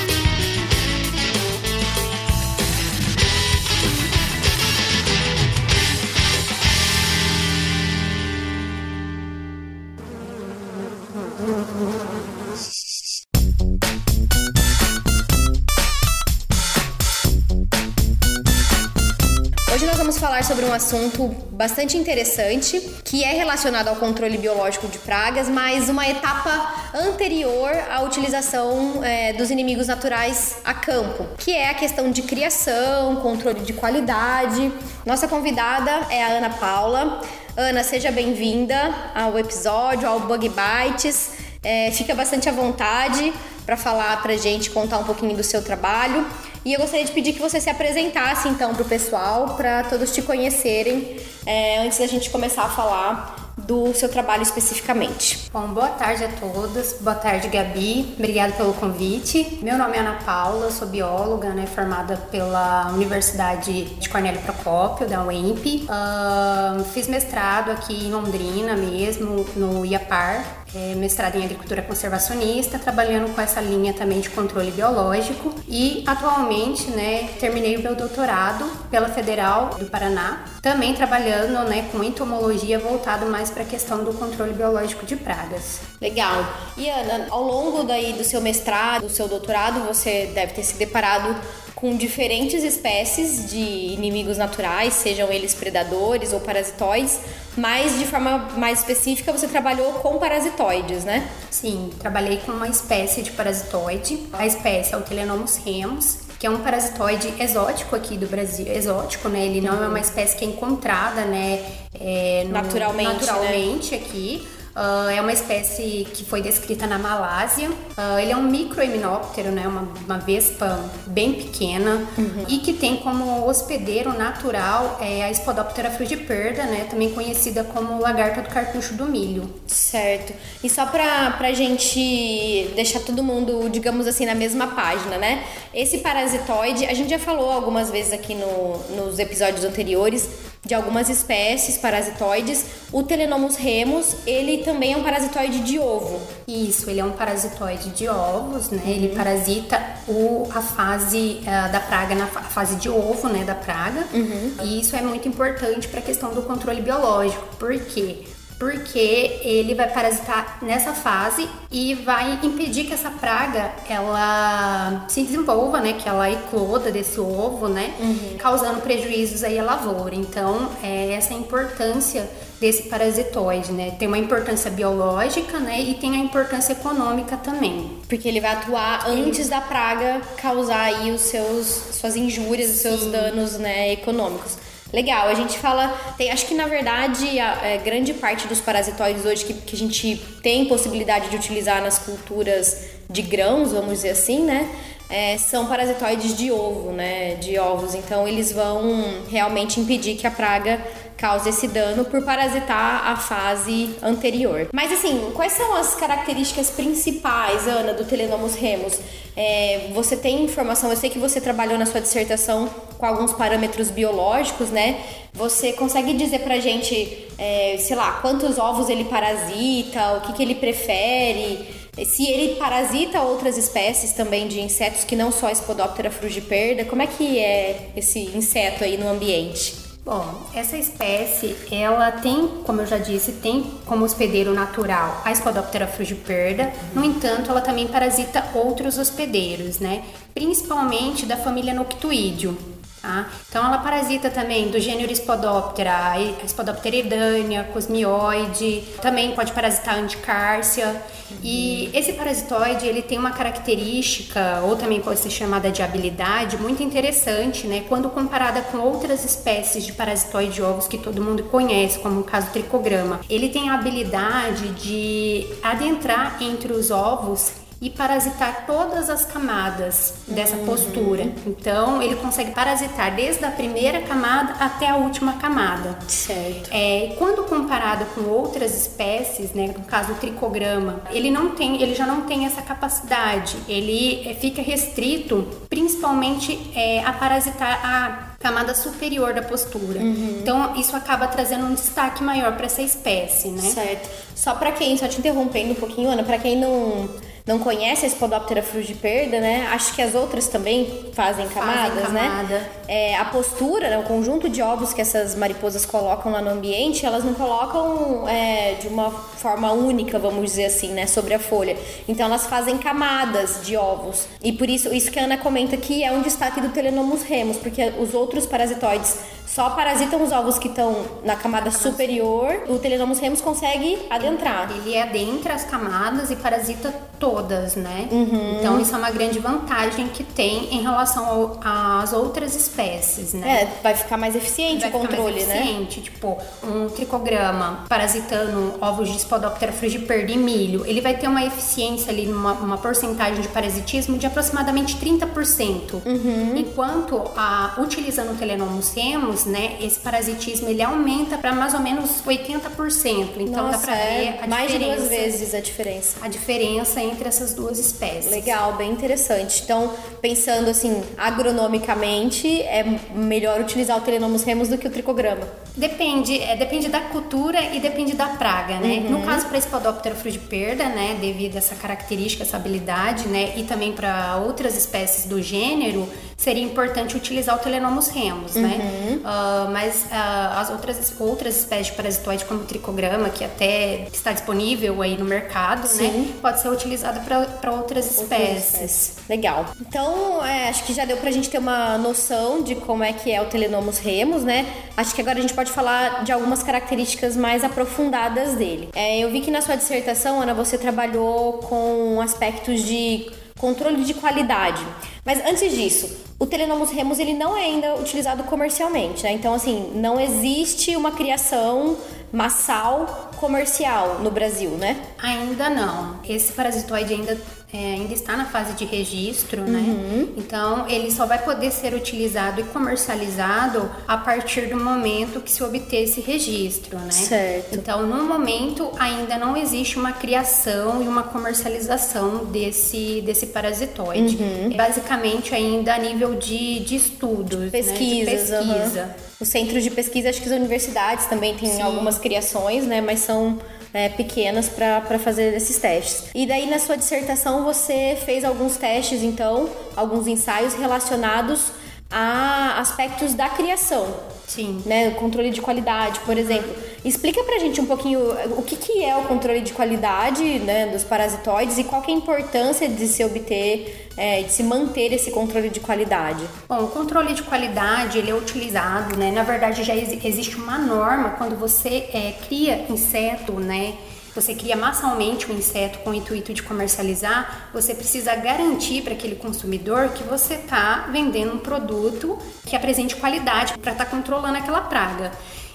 Sobre 20.52 20.66
um 20.66 20.74
assunto 20.74 21.30
bastante 21.52 21.96
interessante 21.96 22.78
que 23.06 23.24
é 23.24 23.32
relacionado 23.32 23.88
ao 23.88 23.96
controle 23.96 24.38
biológico 24.38 24.86
de 24.90 24.98
pragas, 24.98 25.48
mas 25.48 25.88
uma 25.88 26.06
etapa 26.06 26.90
anterior 26.94 27.72
à 27.90 28.02
utilização 28.02 29.02
é, 29.02 29.32
dos 29.32 29.50
inimigos 29.50 29.88
naturais 29.88 30.58
a 30.66 30.74
campo, 30.74 31.26
que 31.38 31.54
é 31.54 31.70
a 31.70 31.74
questão 31.74 32.12
de 32.12 32.24
criação, 32.24 33.16
controle 33.22 33.62
de 33.62 33.72
qualidade. 33.72 34.70
Nossa 35.06 35.26
convidada 35.26 35.90
é 36.10 36.22
a 36.22 36.28
Ana 36.28 36.50
Paula. 36.50 37.22
Ana, 37.56 37.82
seja 37.82 38.12
bem-vinda 38.12 38.94
ao 39.16 39.40
episódio, 39.40 40.06
ao 40.06 40.20
Bug 40.20 40.50
Bites. 40.50 41.32
É, 41.64 41.92
fica 41.92 42.14
bastante 42.14 42.50
à 42.50 42.52
vontade 42.52 43.32
para 43.66 43.78
falar 43.78 44.22
pra 44.22 44.36
gente, 44.36 44.70
contar 44.70 44.98
um 44.98 45.06
pouquinho 45.06 45.34
do 45.34 45.44
seu 45.44 45.64
trabalho. 45.64 46.28
E 46.64 46.74
eu 46.74 46.80
gostaria 46.80 47.06
de 47.06 47.12
pedir 47.12 47.34
que 47.34 47.40
você 47.40 47.60
se 47.60 47.70
apresentasse 47.70 48.48
então 48.48 48.74
para 48.74 48.84
o 48.84 48.86
pessoal, 48.86 49.56
para 49.56 49.84
todos 49.84 50.14
te 50.14 50.22
conhecerem, 50.22 51.18
é, 51.46 51.80
antes 51.80 51.98
da 51.98 52.06
gente 52.06 52.30
começar 52.30 52.64
a 52.64 52.70
falar 52.70 53.42
do 53.58 53.94
seu 53.94 54.10
trabalho 54.10 54.44
especificamente. 54.44 55.50
Bom, 55.52 55.68
boa 55.68 55.90
tarde 55.90 56.24
a 56.24 56.28
todas. 56.28 56.98
Boa 57.02 57.16
tarde, 57.16 57.48
Gabi. 57.48 58.14
Obrigada 58.18 58.54
pelo 58.54 58.74
convite. 58.74 59.60
Meu 59.62 59.78
nome 59.78 59.98
é 59.98 60.00
Ana 60.00 60.20
Paula, 60.26 60.72
sou 60.72 60.88
bióloga, 60.88 61.50
né, 61.50 61.66
formada 61.66 62.18
pela 62.18 62.92
Universidade 62.92 63.86
de 63.86 64.10
Cornélio 64.10 64.42
Procópio, 64.42 65.08
da 65.08 65.24
UEMP. 65.24 65.86
Uh, 65.86 66.84
fiz 66.94 67.08
mestrado 67.08 67.72
aqui 67.72 68.08
em 68.08 68.12
Londrina 68.12 68.76
mesmo, 68.76 69.46
no 69.56 69.86
IAPAR, 69.86 70.61
é, 70.76 70.96
mestrado 70.96 71.36
em 71.36 71.44
agricultura 71.44 71.82
conservacionista, 71.82 72.80
trabalhando 72.80 73.34
com 73.34 73.42
essa 73.42 73.60
linha 73.60 73.94
também 73.94 74.20
de 74.20 74.30
controle 74.30 74.72
biológico 74.72 75.54
e 75.68 76.04
atualmente, 76.08 76.90
né, 76.92 77.30
terminei 77.40 77.76
o 77.78 77.82
meu 77.82 77.96
doutorado 77.96 78.66
pela 78.90 79.10
Federal 79.10 79.72
do 79.72 79.86
Paraná, 79.86 80.46
também 80.62 80.94
trabalhando, 80.94 81.68
né, 81.68 81.90
com 81.92 82.04
entomologia 82.04 82.80
voltado 82.80 83.26
mais 83.26 83.50
para 83.50 83.64
a 83.64 83.66
questão 83.66 84.04
do 84.04 84.14
controle 84.14 84.54
biológico 84.54 85.06
de 85.06 85.16
pragas. 85.16 85.82
Legal. 86.00 86.46
E 86.78 86.90
Ana, 86.90 87.28
ao 87.30 87.44
longo 87.44 87.84
daí 87.84 88.14
do 88.14 88.24
seu 88.24 88.42
mestrado, 88.42 89.04
do 89.04 89.10
seu 89.10 89.28
doutorado, 89.28 89.86
você 89.86 90.32
deve 90.34 90.54
ter 90.54 90.64
se 90.64 90.76
deparado 90.76 91.36
com 91.82 91.98
diferentes 91.98 92.64
espécies 92.64 93.50
de 93.50 93.58
inimigos 93.58 94.38
naturais, 94.38 94.94
sejam 94.94 95.32
eles 95.32 95.54
predadores 95.56 96.32
ou 96.32 96.40
parasitoides, 96.40 97.20
mas 97.58 97.98
de 97.98 98.06
forma 98.06 98.38
mais 98.56 98.80
específica 98.80 99.32
você 99.34 99.48
trabalhou 99.48 99.94
com 99.94 100.20
parasitoides, 100.20 101.04
né? 101.04 101.28
Sim, 101.50 101.90
trabalhei 102.00 102.38
com 102.46 102.52
uma 102.52 102.68
espécie 102.68 103.24
de 103.24 103.32
parasitoide. 103.32 104.20
A 104.32 104.46
espécie 104.46 104.94
é 104.94 104.98
o 104.98 105.02
Telenomus 105.02 105.58
remus, 105.58 106.20
que 106.40 106.46
é 106.46 106.50
um 106.52 106.60
parasitoide 106.60 107.34
exótico 107.40 107.96
aqui 107.96 108.16
do 108.16 108.28
Brasil. 108.28 108.68
Exótico, 108.68 109.28
né? 109.28 109.44
Ele 109.46 109.60
não 109.60 109.84
é 109.84 109.88
uma 109.88 110.00
espécie 110.00 110.38
que 110.38 110.46
é 110.46 110.48
encontrada, 110.48 111.26
né? 111.26 111.66
é, 112.00 112.44
no- 112.46 112.52
Naturalmente, 112.54 113.12
naturalmente 113.26 113.96
aqui. 113.96 114.48
Uh, 114.76 115.10
é 115.10 115.20
uma 115.20 115.34
espécie 115.34 116.08
que 116.14 116.24
foi 116.24 116.42
descrita 116.42 116.88
na 116.88 116.98
Malásia. 116.98 117.70
Uh, 117.70 118.20
ele 118.20 118.32
é 118.32 118.38
um 118.38 118.44
microeminóptero, 118.44 119.52
né? 119.52 119.68
Uma, 119.68 119.88
uma 120.06 120.18
vespa 120.18 120.84
bem 121.08 121.34
pequena 121.34 122.08
uhum. 122.18 122.46
e 122.48 122.60
que 122.60 122.74
tem 122.74 122.98
como 122.98 123.46
hospedeiro 123.48 124.14
natural 124.18 124.98
é, 125.02 125.26
a 125.26 125.34
Spodoptera 125.34 125.92
frugiperda, 125.92 126.64
né? 126.64 126.88
Também 126.90 127.12
conhecida 127.12 127.64
como 127.64 128.00
lagarta 128.00 128.42
do 128.42 128.50
cartucho 128.50 128.94
do 128.94 129.06
milho. 129.06 129.54
Certo. 129.68 130.34
E 130.64 130.70
só 130.70 130.86
pra, 130.86 131.32
pra 131.32 131.54
gente 131.54 132.72
deixar 132.76 133.02
todo 133.02 133.22
mundo, 133.22 133.70
digamos 133.70 134.08
assim, 134.08 134.26
na 134.26 134.36
mesma 134.36 134.68
página, 134.68 135.18
né? 135.18 135.44
Esse 135.74 135.98
parasitoide, 135.98 136.86
a 136.86 136.94
gente 136.94 137.10
já 137.10 137.20
falou 137.20 137.52
algumas 137.52 137.92
vezes 137.92 138.14
aqui 138.14 138.36
no, 138.36 138.78
nos 138.96 139.20
episódios 139.20 139.66
anteriores 139.66 140.51
de 140.64 140.76
algumas 140.76 141.10
espécies 141.10 141.78
parasitoides. 141.78 142.66
O 142.92 143.02
Telenomus 143.04 143.56
remus, 143.56 144.16
ele 144.28 144.60
também 144.60 144.94
é 144.94 144.98
um 144.98 145.04
parasitoide 145.04 145.60
de 145.60 145.80
ovo. 145.80 146.22
Isso, 146.48 146.90
ele 146.90 147.00
é 147.00 147.04
um 147.04 147.12
parasitoide 147.12 147.90
de 147.90 148.08
ovos, 148.08 148.70
né? 148.70 148.82
Uhum. 148.84 148.92
Ele 148.92 149.16
parasita 149.16 149.82
o, 150.08 150.48
a 150.54 150.62
fase 150.62 151.42
uh, 151.42 151.72
da 151.72 151.80
praga, 151.80 152.14
na 152.14 152.28
fase 152.28 152.76
de 152.76 152.90
ovo, 152.90 153.28
né, 153.28 153.44
da 153.44 153.56
praga. 153.56 154.06
Uhum. 154.14 154.54
E 154.64 154.80
isso 154.80 154.96
é 154.96 155.02
muito 155.02 155.28
importante 155.28 155.88
para 155.88 156.00
a 156.00 156.04
questão 156.04 156.34
do 156.34 156.44
controle 156.44 156.82
biológico. 156.82 157.56
Por 157.58 157.80
quê? 157.80 158.26
Porque 158.62 159.40
ele 159.42 159.74
vai 159.74 159.90
parasitar 159.90 160.60
nessa 160.62 160.94
fase 160.94 161.50
e 161.72 161.96
vai 161.96 162.40
impedir 162.44 162.84
que 162.84 162.94
essa 162.94 163.10
praga 163.10 163.72
ela 163.90 165.04
se 165.08 165.24
desenvolva, 165.24 165.82
né, 165.82 165.94
que 165.94 166.08
ela 166.08 166.30
ecloda 166.30 166.92
desse 166.92 167.20
ovo, 167.20 167.68
né, 167.68 167.92
uhum. 168.00 168.38
causando 168.38 168.80
prejuízos 168.82 169.44
aí 169.44 169.58
à 169.58 169.64
lavoura. 169.64 170.14
Então, 170.14 170.70
é 170.84 171.14
essa 171.14 171.34
a 171.34 171.38
importância 171.38 172.30
desse 172.60 172.84
parasitoide, 172.84 173.72
né? 173.72 173.96
Tem 173.98 174.08
uma 174.08 174.20
importância 174.20 174.70
biológica, 174.70 175.58
né, 175.58 175.82
e 175.82 175.96
tem 175.96 176.16
a 176.16 176.20
importância 176.20 176.74
econômica 176.74 177.38
também. 177.38 177.98
Porque 178.08 178.28
ele 178.28 178.40
vai 178.40 178.52
atuar 178.52 179.10
antes 179.10 179.50
da 179.50 179.60
praga 179.60 180.22
causar 180.38 180.82
aí 180.82 181.12
os 181.12 181.22
seus 181.22 181.66
suas 182.00 182.16
injúrias, 182.16 182.70
os 182.70 182.82
seus 182.82 183.08
danos, 183.08 183.58
né, 183.58 183.92
econômicos. 183.94 184.56
Legal, 184.94 185.28
a 185.28 185.34
gente 185.34 185.58
fala, 185.58 185.88
tem, 186.18 186.32
acho 186.32 186.46
que 186.46 186.54
na 186.54 186.68
verdade 186.68 187.40
a, 187.40 187.62
a 187.62 187.68
é, 187.68 187.78
grande 187.78 188.14
parte 188.14 188.46
dos 188.48 188.60
parasitoides 188.60 189.26
hoje 189.26 189.46
que, 189.46 189.54
que 189.54 189.76
a 189.76 189.80
gente 189.80 190.18
tem 190.44 190.66
possibilidade 190.66 191.30
de 191.30 191.36
utilizar 191.38 191.82
nas 191.82 192.00
culturas 192.00 192.90
de 193.10 193.22
grãos, 193.22 193.72
vamos 193.72 193.94
dizer 193.94 194.10
assim, 194.10 194.44
né? 194.44 194.70
É, 195.12 195.38
são 195.38 195.66
parasitoides 195.66 196.36
de 196.38 196.52
ovo, 196.52 196.92
né? 196.92 197.36
De 197.36 197.60
ovos. 197.60 197.94
Então 197.94 198.26
eles 198.28 198.52
vão 198.52 199.26
realmente 199.30 199.80
impedir 199.80 200.16
que 200.16 200.26
a 200.26 200.32
praga 200.32 200.82
causa 201.18 201.50
esse 201.50 201.68
dano 201.68 202.04
por 202.06 202.24
parasitar 202.24 203.08
a 203.08 203.16
fase 203.16 203.96
anterior. 204.02 204.70
Mas 204.74 204.92
assim, 204.92 205.32
quais 205.36 205.52
são 205.52 205.76
as 205.76 205.94
características 205.94 206.72
principais, 206.72 207.68
Ana, 207.68 207.94
do 207.94 208.04
Telenomus 208.06 208.56
remus? 208.56 209.00
É, 209.38 209.90
você 209.94 210.18
tem 210.18 210.44
informação, 210.44 210.90
eu 210.90 210.98
sei 210.98 211.10
que 211.10 211.20
você 211.20 211.40
trabalhou 211.40 211.78
na 211.78 211.86
sua 211.86 212.02
dissertação 212.02 212.68
com 212.98 213.06
alguns 213.06 213.34
parâmetros 213.34 213.92
biológicos, 213.92 214.70
né? 214.72 215.00
Você 215.34 215.74
consegue 215.74 216.14
dizer 216.14 216.40
pra 216.40 216.60
gente, 216.60 217.28
é, 217.38 217.78
sei 217.80 217.96
lá, 217.96 218.14
quantos 218.22 218.58
ovos 218.58 218.90
ele 218.90 219.06
parasita, 219.06 220.14
o 220.18 220.22
que, 220.22 220.34
que 220.34 220.42
ele 220.42 220.56
prefere? 220.56 221.81
Se 221.94 222.26
ele 222.26 222.56
parasita 222.56 223.22
outras 223.22 223.58
espécies 223.58 224.14
também 224.14 224.48
de 224.48 224.62
insetos 224.62 225.04
que 225.04 225.16
não 225.16 225.32
só 225.32 225.48
a 225.48 225.56
Spodoptera 225.56 226.10
frugiperda, 226.10 226.86
como 226.86 227.02
é 227.02 227.08
que 227.08 227.38
é 227.38 227.90
esse 227.96 228.20
inseto 228.36 228.84
aí 228.84 228.98
no 228.98 229.10
ambiente? 229.10 229.76
Bom, 230.04 230.42
essa 230.56 230.78
espécie, 230.78 231.56
ela 231.72 232.12
tem, 232.12 232.48
como 232.66 232.82
eu 232.82 232.88
já 232.88 232.98
disse, 232.98 233.34
tem 233.34 233.64
como 233.86 234.04
hospedeiro 234.04 234.52
natural 234.52 235.22
a 235.24 235.36
Spodoptera 235.36 235.86
frugiperda. 235.86 236.74
No 236.96 237.06
entanto, 237.06 237.52
ela 237.52 237.62
também 237.62 237.88
parasita 237.88 238.44
outros 238.56 238.98
hospedeiros, 238.98 239.78
né? 239.78 240.04
Principalmente 240.34 241.28
da 241.28 241.38
família 241.38 241.74
Noctuídeo. 241.74 242.58
Tá? 243.02 243.28
Então 243.50 243.66
ela 243.66 243.80
parasita 243.80 244.30
também 244.30 244.70
do 244.70 244.80
gênero 244.80 245.14
Spodoptera, 245.16 246.14
Spodoptera 246.48 246.98
edânia, 246.98 247.64
cosmioide, 247.74 248.84
também 249.02 249.32
pode 249.32 249.52
parasitar 249.54 249.96
a 249.96 249.98
anticárcia. 249.98 250.86
Uhum. 251.32 251.38
E 251.42 251.90
esse 251.96 252.14
parasitoide, 252.14 252.86
ele 252.86 253.02
tem 253.02 253.18
uma 253.18 253.32
característica, 253.32 254.62
ou 254.64 254.76
também 254.76 255.02
pode 255.02 255.20
ser 255.20 255.32
chamada 255.32 255.72
de 255.72 255.82
habilidade, 255.82 256.58
muito 256.58 256.84
interessante, 256.84 257.66
né? 257.66 257.84
Quando 257.90 258.08
comparada 258.10 258.62
com 258.62 258.78
outras 258.78 259.26
espécies 259.26 259.84
de 259.84 259.94
parasitoide 259.94 260.54
de 260.54 260.62
ovos 260.62 260.88
que 260.88 261.00
todo 261.00 261.24
mundo 261.24 261.46
conhece, 261.46 261.98
como 262.00 262.20
o 262.20 262.24
caso 262.24 262.52
tricograma. 262.52 263.22
Ele 263.28 263.50
tem 263.50 263.70
a 263.70 263.74
habilidade 263.74 264.70
de 264.74 265.48
adentrar 265.64 266.38
entre 266.40 266.72
os 266.72 266.92
ovos 266.92 267.54
e 267.82 267.90
parasitar 267.90 268.68
todas 268.68 269.10
as 269.10 269.26
camadas 269.26 270.14
dessa 270.28 270.56
uhum. 270.56 270.66
postura. 270.66 271.24
Então, 271.48 272.00
ele 272.00 272.16
consegue 272.16 272.52
parasitar 272.52 273.16
desde 273.16 273.44
a 273.44 273.50
primeira 273.50 274.02
camada 274.02 274.54
até 274.60 274.88
a 274.88 274.98
última 274.98 275.34
camada. 275.34 275.98
Certo. 276.08 276.70
É, 276.72 277.16
quando 277.18 277.44
comparado 277.46 278.06
com 278.14 278.30
outras 278.30 278.76
espécies, 278.76 279.54
né, 279.54 279.74
no 279.76 279.84
caso 279.86 280.14
do 280.14 280.20
tricograma, 280.20 281.02
ele 281.10 281.32
não 281.32 281.56
tem, 281.56 281.82
ele 281.82 281.96
já 281.96 282.06
não 282.06 282.22
tem 282.22 282.46
essa 282.46 282.62
capacidade. 282.62 283.58
Ele 283.68 284.30
é, 284.30 284.36
fica 284.36 284.62
restrito, 284.62 285.48
principalmente 285.68 286.72
é, 286.76 287.04
a 287.04 287.12
parasitar 287.12 287.84
a 287.84 288.32
camada 288.40 288.76
superior 288.76 289.34
da 289.34 289.42
postura. 289.42 290.00
Uhum. 290.00 290.38
Então, 290.40 290.76
isso 290.76 290.96
acaba 290.96 291.28
trazendo 291.28 291.66
um 291.66 291.74
destaque 291.74 292.24
maior 292.24 292.56
para 292.56 292.68
essa 292.68 292.84
espécie, 292.84 293.48
né? 293.48 293.62
Certo. 293.62 294.08
Só 294.36 294.54
para 294.54 294.72
quem, 294.72 294.96
só 294.98 295.08
te 295.08 295.18
interrompendo 295.18 295.72
um 295.72 295.76
pouquinho, 295.76 296.12
Ana, 296.12 296.24
para 296.24 296.38
quem 296.38 296.56
não 296.56 297.10
não 297.52 297.60
conhece 297.60 298.06
a 298.06 298.10
Spodoptera 298.10 298.64
frugiperda, 298.64 299.42
né? 299.42 299.68
Acho 299.72 299.94
que 299.94 300.02
as 300.02 300.16
outras 300.16 300.48
também 300.48 301.12
fazem 301.14 301.48
camadas, 301.50 302.02
fazem 302.02 302.04
camada. 302.06 302.60
né? 302.60 302.70
É, 302.88 303.18
a 303.18 303.26
postura, 303.26 303.90
né? 303.90 303.98
o 303.98 304.04
conjunto 304.04 304.48
de 304.48 304.62
ovos 304.62 304.94
que 304.94 305.02
essas 305.02 305.36
mariposas 305.36 305.86
colocam 305.86 306.32
lá 306.32 306.42
no 306.42 306.50
ambiente, 306.50 307.06
elas 307.06 307.26
não 307.26 307.34
colocam 307.34 308.28
é, 308.28 308.76
de 308.76 308.88
uma 308.88 309.12
forma 309.12 309.72
única, 309.74 310.18
vamos 310.18 310.44
dizer 310.46 310.66
assim, 310.66 310.94
né? 310.94 311.08
Sobre 311.08 311.34
a 311.34 311.40
folha. 311.40 311.78
Então 312.08 312.26
elas 312.26 312.48
fazem 312.48 312.78
camadas 312.78 313.60
de 313.66 313.76
ovos. 313.76 314.28
E 314.42 314.54
por 314.54 314.70
isso, 314.70 314.94
isso 314.94 315.12
que 315.12 315.20
a 315.20 315.24
Ana 315.24 315.38
comenta 315.38 315.76
que 315.76 316.04
é 316.04 316.12
um 316.12 316.22
destaque 316.22 316.62
do 316.62 316.70
Telenomus 316.70 317.24
remus, 317.24 317.58
porque 317.58 317.84
os 318.00 318.14
outros 318.14 318.46
parasitoides 318.46 319.18
só 319.46 319.72
parasitam 319.72 320.24
os 320.24 320.32
ovos 320.32 320.58
que 320.58 320.70
estão 320.70 321.06
na 321.26 321.36
camada 321.36 321.70
superior. 321.72 322.64
O 322.70 322.80
Telenomus 322.80 323.20
remus 323.20 323.42
consegue 323.42 324.00
adentrar. 324.10 324.72
Ele 324.72 324.98
adentra 324.98 325.54
as 325.54 325.66
camadas 325.66 326.32
e 326.32 326.38
parasita 326.38 326.94
todas, 327.20 327.41
né? 327.76 328.08
Uhum. 328.12 328.58
Então 328.60 328.80
isso 328.80 328.94
é 328.94 328.98
uma 328.98 329.12
grande 329.12 329.40
vantagem 329.40 330.08
que 330.08 330.24
tem 330.24 330.74
em 330.76 330.82
relação 330.82 331.60
às 331.64 332.14
outras 332.14 332.56
espécies, 332.56 333.34
né? 333.34 333.64
É, 333.64 333.82
vai 333.82 333.96
ficar 333.96 334.18
mais 334.18 334.36
eficiente 334.36 334.82
vai 334.82 334.90
o 334.90 334.94
controle, 334.94 335.46
mais 335.46 335.50
eficiente. 335.50 336.00
né? 336.00 336.06
Tipo, 336.06 336.38
um 336.64 336.90
tricograma 336.90 337.86
parasitando 337.88 338.74
ovos 338.82 339.10
de 339.10 339.20
Spodoptera 339.20 339.72
frugiperda 339.72 340.32
e 340.32 340.38
milho, 340.38 340.86
ele 340.86 341.02
vai 341.02 341.16
ter 341.16 341.28
uma 341.28 341.44
eficiência 341.44 342.12
ali, 342.12 342.28
uma, 342.28 342.54
uma 342.54 342.78
porcentagem 342.78 343.42
de 343.42 343.48
parasitismo 343.48 344.18
de 344.18 344.26
aproximadamente 344.26 344.98
30%. 344.98 346.02
Uhum. 346.06 346.56
Enquanto 346.56 347.22
a, 347.36 347.76
utilizando 347.78 348.32
o 348.32 348.36
Telenomus 348.36 348.94
remus, 348.94 349.46
né, 349.46 349.78
esse 349.82 350.00
parasitismo 350.00 350.70
ele 350.70 350.82
aumenta 350.82 351.38
para 351.38 351.54
mais 351.54 351.74
ou 351.74 351.80
menos 351.80 352.22
80%. 352.26 353.32
Então 353.38 353.66
Nossa, 353.66 353.78
dá 353.78 353.84
para 353.84 353.96
é 353.96 354.20
ver 354.20 354.44
a 354.44 354.48
mais 354.48 354.72
diferença. 354.72 355.02
de 355.02 355.08
duas 355.08 355.10
vezes 355.10 355.54
a 355.54 355.60
diferença. 355.60 356.18
A 356.22 356.28
diferença 356.28 357.02
entre 357.02 357.21
essas 357.28 357.54
duas 357.54 357.80
espécies. 357.80 358.32
Legal, 358.32 358.74
bem 358.74 358.92
interessante. 358.92 359.62
Então, 359.64 359.94
pensando 360.22 360.70
assim, 360.70 361.04
agronomicamente, 361.18 362.62
é 362.62 362.84
melhor 363.14 363.60
utilizar 363.62 363.98
o 363.98 364.02
Telenomus 364.02 364.44
remus 364.44 364.68
do 364.68 364.78
que 364.78 364.88
o 364.88 364.92
tricograma. 364.92 365.48
Depende, 365.76 366.38
é, 366.38 366.56
depende 366.56 366.90
da 366.90 367.00
cultura 367.00 367.62
e 367.74 367.80
depende 367.80 368.14
da 368.14 368.28
praga, 368.28 368.80
né? 368.80 369.04
Uhum. 369.06 369.20
No 369.20 369.26
caso 369.26 369.48
para 369.48 369.60
Spodoptera 369.60 370.16
frugiperda, 370.16 370.86
né, 370.90 371.18
devido 371.20 371.56
a 371.56 371.60
essa 371.60 371.76
característica, 371.76 372.44
essa 372.44 372.58
habilidade, 372.58 373.28
né, 373.30 373.54
e 373.56 373.64
também 373.64 373.94
para 373.94 374.38
outras 374.38 374.76
espécies 374.76 375.26
do 375.26 375.42
gênero, 375.42 376.08
seria 376.42 376.64
importante 376.64 377.16
utilizar 377.16 377.56
o 377.56 377.60
Telenomus 377.60 378.08
remus, 378.08 378.56
né? 378.56 378.62
uhum. 378.62 379.12
né? 379.12 379.20
Uh, 379.20 379.72
mas 379.72 380.06
uh, 380.06 380.60
as 380.60 380.72
outras, 380.72 381.14
outras 381.20 381.58
espécies 381.58 381.88
de 381.88 381.94
parasitoide, 381.94 382.46
como 382.46 382.62
o 382.62 382.64
tricograma, 382.64 383.30
que 383.30 383.44
até 383.46 384.08
está 384.12 384.32
disponível 384.32 385.04
aí 385.04 385.16
no 385.16 385.24
mercado, 385.24 385.82
né? 385.82 385.88
Sim. 385.88 386.08
né? 386.08 386.34
Pode 386.42 386.60
ser 386.60 386.70
utilizado 386.70 387.11
para 387.20 387.72
outras 387.72 388.10
espécies. 388.10 388.74
espécies. 388.74 389.14
Legal. 389.30 389.66
Então, 389.80 390.44
é, 390.46 390.70
acho 390.70 390.84
que 390.84 390.94
já 390.94 391.06
deu 391.06 391.18
para 391.18 391.30
a 391.30 391.32
gente 391.32 391.50
ter 391.50 391.58
uma 391.58 391.98
noção 391.98 392.62
de 392.62 392.76
como 392.76 393.04
é 393.04 393.14
que 393.14 393.32
é 393.32 393.42
o 393.42 393.46
Telenomus 393.46 394.00
remus, 394.00 394.44
né? 394.44 394.66
Acho 394.96 395.14
que 395.14 395.22
agora 395.22 395.38
a 395.38 395.42
gente 395.42 395.54
pode 395.54 395.72
falar 395.72 396.24
de 396.24 396.32
algumas 396.32 396.64
características 396.64 397.36
mais 397.36 397.64
aprofundadas 397.64 398.56
dele. 398.56 398.90
É, 398.94 399.20
eu 399.20 399.32
vi 399.32 399.42
que 399.42 399.52
na 399.52 399.62
sua 399.62 399.76
dissertação, 399.76 400.42
Ana, 400.42 400.54
você 400.54 400.78
trabalhou 400.78 401.54
com 401.60 402.22
aspectos 402.22 402.84
de 402.84 403.32
controle 403.60 404.04
de 404.04 404.14
qualidade. 404.16 404.84
Mas 405.24 405.40
antes 405.46 405.72
disso, 405.76 406.10
o 406.40 406.48
Telenomus 406.48 406.90
remus 406.90 407.20
ele 407.20 407.36
não 407.36 407.56
é 407.56 407.66
ainda 407.66 407.94
utilizado 407.96 408.44
comercialmente, 408.44 409.24
né? 409.24 409.32
Então 409.34 409.54
assim, 409.54 409.92
não 409.94 410.20
existe 410.20 410.96
uma 410.96 411.12
criação 411.12 411.96
massal 412.32 413.32
comercial 413.38 414.20
no 414.20 414.32
Brasil, 414.32 414.72
né? 414.72 415.02
Ainda 415.22 415.70
não. 415.70 416.20
Esse 416.28 416.54
parasitoide 416.54 417.14
ainda 417.14 417.38
é, 417.74 417.94
ainda 417.94 418.14
está 418.14 418.36
na 418.36 418.46
fase 418.46 418.74
de 418.74 418.84
registro, 418.84 419.62
né? 419.62 419.80
Uhum. 419.80 420.34
Então 420.38 420.88
ele 420.90 421.10
só 421.10 421.26
vai 421.26 421.40
poder 421.44 421.72
ser 421.72 421.94
utilizado 421.94 422.60
e 422.60 422.64
comercializado 422.66 423.90
a 424.08 424.18
partir 424.18 424.68
do 424.68 424.78
momento 424.78 425.40
que 425.40 425.50
se 425.50 425.64
obter 425.64 426.04
esse 426.04 426.20
registro, 426.20 426.98
né? 427.00 427.12
Certo. 427.12 427.76
Então 427.76 428.06
no 428.06 428.24
momento 428.26 428.92
ainda 429.00 429.38
não 429.38 429.56
existe 429.56 429.98
uma 429.98 430.12
criação 430.12 431.02
e 431.02 431.08
uma 431.08 431.24
comercialização 431.24 432.46
desse 432.46 433.22
desse 433.26 433.48
parasitoide. 433.48 434.36
Uhum. 434.36 434.76
Basicamente 434.76 435.56
ainda 435.56 435.94
a 435.96 435.98
nível 435.98 436.36
de, 436.36 436.80
de 436.80 436.96
estudos, 436.96 437.72
Pesquisas, 437.72 438.50
né? 438.50 438.60
De 438.62 438.68
pesquisa. 438.68 439.02
aham. 439.02 439.32
O 439.40 439.46
centro 439.46 439.82
de 439.82 439.90
pesquisa, 439.90 440.30
acho 440.30 440.40
que 440.40 440.48
as 440.48 440.56
universidades 440.56 441.26
também 441.26 441.56
têm 441.56 441.68
Sim. 441.68 441.82
algumas 441.82 442.20
criações, 442.20 442.86
né? 442.86 443.02
Mas 443.02 443.22
são 443.22 443.58
né, 443.94 444.10
pequenas 444.10 444.70
para 444.70 445.20
fazer 445.20 445.54
esses 445.56 445.78
testes. 445.78 446.30
E 446.34 446.46
daí 446.46 446.70
na 446.70 446.80
sua 446.80 446.98
dissertação 446.98 447.64
você 447.64 448.18
fez 448.26 448.44
alguns 448.44 448.78
testes, 448.78 449.22
então, 449.24 449.70
alguns 449.96 450.28
ensaios 450.28 450.74
relacionados 450.74 451.72
a 452.10 452.80
aspectos 452.80 453.34
da 453.34 453.50
criação. 453.50 454.06
Sim. 454.46 454.84
Né, 454.86 455.08
o 455.08 455.16
controle 455.16 455.50
de 455.50 455.62
qualidade, 455.62 456.20
por 456.22 456.38
exemplo. 456.38 456.76
Explica 457.06 457.42
pra 457.44 457.58
gente 457.58 457.80
um 457.80 457.86
pouquinho 457.86 458.20
o 458.58 458.62
que, 458.62 458.76
que 458.76 459.04
é 459.04 459.16
o 459.16 459.24
controle 459.24 459.62
de 459.62 459.72
qualidade 459.72 460.44
né, 460.60 460.88
dos 460.88 461.06
parasitoides 461.06 461.78
e 461.78 461.86
qual 461.86 462.04
é 462.06 462.12
a 462.12 462.14
importância 462.14 462.90
de 462.90 463.08
se 463.08 463.24
obter, 463.24 464.01
é, 464.18 464.44
de 464.44 464.52
se 464.52 464.64
manter 464.64 465.14
esse 465.14 465.32
controle 465.32 465.70
de 465.70 465.80
qualidade. 465.80 466.44
Bom, 466.68 466.84
o 466.84 466.88
controle 466.88 467.34
de 467.34 467.44
qualidade 467.44 468.18
ele 468.18 468.32
é 468.32 468.36
utilizado, 468.36 469.18
né? 469.18 469.32
Na 469.32 469.44
verdade 469.44 469.84
já 469.84 469.96
exi- 469.96 470.20
existe 470.24 470.56
uma 470.56 470.78
norma 470.78 471.32
quando 471.32 471.58
você 471.58 472.10
é, 472.14 472.36
cria 472.48 472.86
inseto, 472.90 473.54
né? 473.54 473.96
Você 474.34 474.56
cria 474.56 474.78
massalmente 474.78 475.52
um 475.52 475.58
inseto 475.58 476.00
com 476.00 476.12
o 476.12 476.14
intuito 476.14 476.54
de 476.54 476.64
comercializar, 476.64 477.70
você 477.74 477.94
precisa 477.94 478.34
garantir 478.34 479.02
para 479.02 479.12
aquele 479.12 479.36
consumidor 479.36 480.10
que 480.10 480.24
você 480.24 480.54
está 480.54 481.10
vendendo 481.12 481.54
um 481.56 481.60
produto 481.60 482.40
que 482.66 482.74
apresente 482.74 483.18
qualidade 483.18 483.78
para 483.78 483.92
estar 483.92 484.06
controlando 484.06 484.58
aquela 484.58 484.82
praga. 484.82 485.32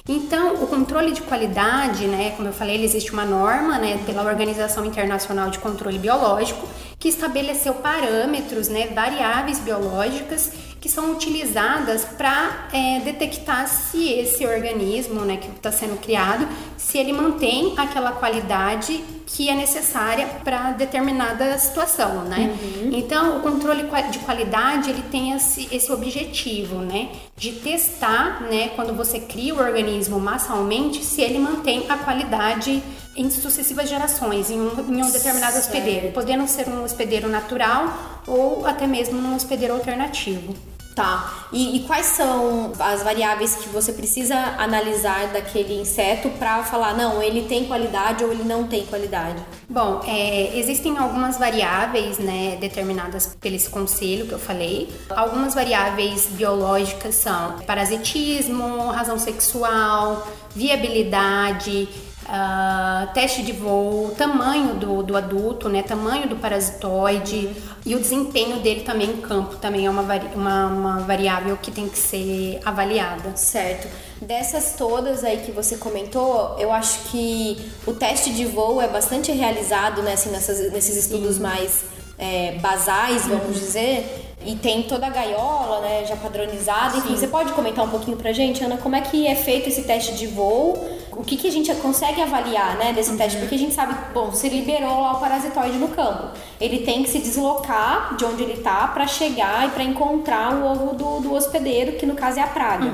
Então, 0.09 0.55
o 0.62 0.69
controle 0.69 1.12
de 1.12 1.21
qualidade, 1.21 2.07
né, 2.07 2.33
como 2.37 2.49
eu 2.49 2.52
falei, 2.52 2.83
existe 2.83 3.12
uma 3.12 3.25
norma, 3.25 3.76
né, 3.76 4.00
pela 4.07 4.23
Organização 4.23 4.87
Internacional 4.87 5.50
de 5.50 5.59
Controle 5.59 5.99
Biológico, 5.99 6.66
que 6.99 7.09
estabeleceu 7.09 7.75
parâmetros, 7.75 8.69
né, 8.69 8.88
variáveis 8.88 9.59
biológicas 9.61 10.50
que 10.81 10.88
são 10.88 11.12
utilizadas 11.12 12.05
para 12.05 12.69
detectar 13.05 13.67
se 13.67 14.12
esse 14.12 14.47
organismo, 14.47 15.23
né, 15.23 15.37
que 15.37 15.49
está 15.49 15.73
sendo 15.73 16.00
criado, 16.00 16.47
se 16.76 16.97
ele 16.97 17.12
mantém 17.12 17.75
aquela 17.76 18.12
qualidade 18.12 19.03
que 19.26 19.49
é 19.49 19.55
necessária 19.55 20.26
para 20.45 20.71
determinada 20.73 21.59
situação, 21.59 22.23
né? 22.25 22.57
Então, 22.93 23.38
o 23.38 23.41
controle 23.41 23.83
de 24.12 24.19
qualidade 24.21 24.91
ele 24.91 25.03
tem 25.11 25.33
esse, 25.33 25.69
esse 25.75 25.91
objetivo, 25.91 26.76
né, 26.76 27.09
de 27.37 27.53
testar, 27.53 28.43
né, 28.43 28.69
quando 28.76 28.95
você 28.95 29.19
cria 29.19 29.55
o 29.55 29.59
organismo 29.59 30.21
massalmente, 30.21 31.05
se 31.05 31.21
ele 31.21 31.38
mantém 31.38 31.85
a 31.88 31.97
qualidade 31.97 32.81
em 33.16 33.30
sucessivas 33.30 33.88
gerações, 33.88 34.50
em 34.50 34.61
um, 34.61 34.70
em 34.88 35.02
um 35.02 35.11
determinado 35.11 35.54
Certo. 35.54 35.66
hospedeiro, 35.66 36.12
podendo 36.12 36.46
ser 36.46 36.68
um 36.68 36.85
hospedeiro 36.85 37.28
natural 37.28 38.20
ou 38.26 38.66
até 38.66 38.87
mesmo 38.87 39.18
um 39.18 39.35
hospedeiro 39.35 39.75
alternativo. 39.75 40.54
Tá. 40.96 41.46
E, 41.52 41.76
e 41.76 41.80
quais 41.80 42.06
são 42.06 42.73
as 42.78 43.02
variáveis 43.02 43.54
que 43.56 43.68
você 43.68 43.92
precisa 43.92 44.35
analisar 44.56 45.26
daquele 45.26 45.78
inseto 45.78 46.30
para 46.38 46.62
falar, 46.64 46.96
não, 46.96 47.23
ele 47.23 47.42
tem 47.42 47.66
qualidade 47.66 48.25
ou 48.25 48.32
ele 48.32 48.44
não 48.44 48.66
tem 48.66 48.87
qualidade? 48.87 49.37
Bom, 49.68 50.00
é, 50.06 50.58
existem 50.58 50.96
algumas 50.96 51.37
variáveis 51.37 52.18
né, 52.18 52.56
determinadas 52.58 53.37
pelo 53.38 53.54
esse 53.54 53.68
conselho 53.68 54.26
que 54.26 54.32
eu 54.32 54.38
falei. 54.38 54.88
Algumas 55.11 55.54
variáveis 55.54 56.28
biológicas 56.30 57.16
são 57.16 57.58
parasitismo, 57.66 58.88
razão 58.90 59.18
sexual, 59.18 60.26
viabilidade, 60.54 61.90
ah, 62.28 63.09
teste 63.14 63.42
de 63.42 63.52
voo, 63.52 64.11
tamanho 64.16 64.75
do, 64.75 65.02
do 65.02 65.16
adulto, 65.16 65.68
né, 65.68 65.83
tamanho 65.83 66.28
do 66.28 66.37
parasitoide 66.37 67.50
e 67.85 67.95
o 67.95 68.00
desempenho 68.00 68.59
dele 68.61 68.80
também 68.80 69.11
em 69.11 69.16
campo 69.18 69.56
também 69.56 69.87
é 69.87 69.90
uma, 69.90 70.02
vari- 70.02 70.30
uma, 70.35 70.66
uma 70.66 70.99
variável 71.00 71.56
que 71.56 71.71
tem 71.71 71.88
que 71.88 71.99
ser 71.99 72.61
avaliada. 72.64 73.37
Certo. 73.37 73.87
Dessas 74.21 74.75
todas 74.76 75.23
aí 75.23 75.38
que 75.38 75.52
você 75.52 75.76
comentou, 75.76 76.56
eu 76.59 76.73
acho 76.73 77.11
que 77.11 77.59
o 77.87 77.92
teste 77.92 78.33
de 78.33 78.45
voo 78.45 78.80
é 78.83 78.88
bastante 78.88 79.30
realizado 79.30 80.02
né, 80.02 80.14
assim, 80.14 80.30
nessas, 80.30 80.73
nesses 80.73 80.97
estudos 80.97 81.38
mais 81.38 81.85
é, 82.18 82.52
basais, 82.61 83.26
vamos 83.26 83.54
dizer. 83.59 84.23
E 84.45 84.54
tem 84.54 84.83
toda 84.85 85.06
a 85.06 85.11
gaiola, 85.11 85.80
né, 85.80 86.04
já 86.06 86.14
padronizada. 86.16 86.97
Enfim, 86.99 87.16
você 87.16 87.26
pode 87.26 87.52
comentar 87.52 87.85
um 87.85 87.88
pouquinho 87.88 88.16
pra 88.16 88.33
gente, 88.33 88.62
Ana, 88.62 88.76
como 88.76 88.95
é 88.95 89.00
que 89.00 89.26
é 89.26 89.35
feito 89.35 89.68
esse 89.68 89.83
teste 89.83 90.14
de 90.14 90.26
voo? 90.26 90.96
O 91.16 91.25
que, 91.25 91.37
que 91.37 91.49
a 91.49 91.50
gente 91.50 91.75
consegue 91.76 92.20
avaliar, 92.20 92.76
né, 92.76 92.92
desse 92.92 93.16
teste? 93.16 93.38
Porque 93.38 93.54
a 93.54 93.58
gente 93.58 93.75
sabe, 93.75 93.94
bom, 94.12 94.32
se 94.32 94.49
liberou 94.49 95.00
lá 95.00 95.14
o 95.14 95.20
parasitoide 95.20 95.78
no 95.78 95.88
campo. 95.88 96.28
Ele 96.61 96.80
tem 96.80 97.02
que 97.02 97.08
se 97.08 97.18
deslocar 97.18 98.16
de 98.16 98.25
onde 98.25 98.42
ele 98.42 98.61
tá 98.62 98.88
pra 98.88 99.06
chegar 99.06 99.66
e 99.66 99.70
pra 99.70 99.82
encontrar 99.82 100.54
o 100.54 100.66
ovo 100.66 100.94
do, 100.94 101.20
do 101.20 101.32
hospedeiro, 101.35 101.92
que 101.92 102.04
no 102.04 102.14
caso 102.14 102.38
é 102.38 102.42
a 102.42 102.46
praga. 102.46 102.92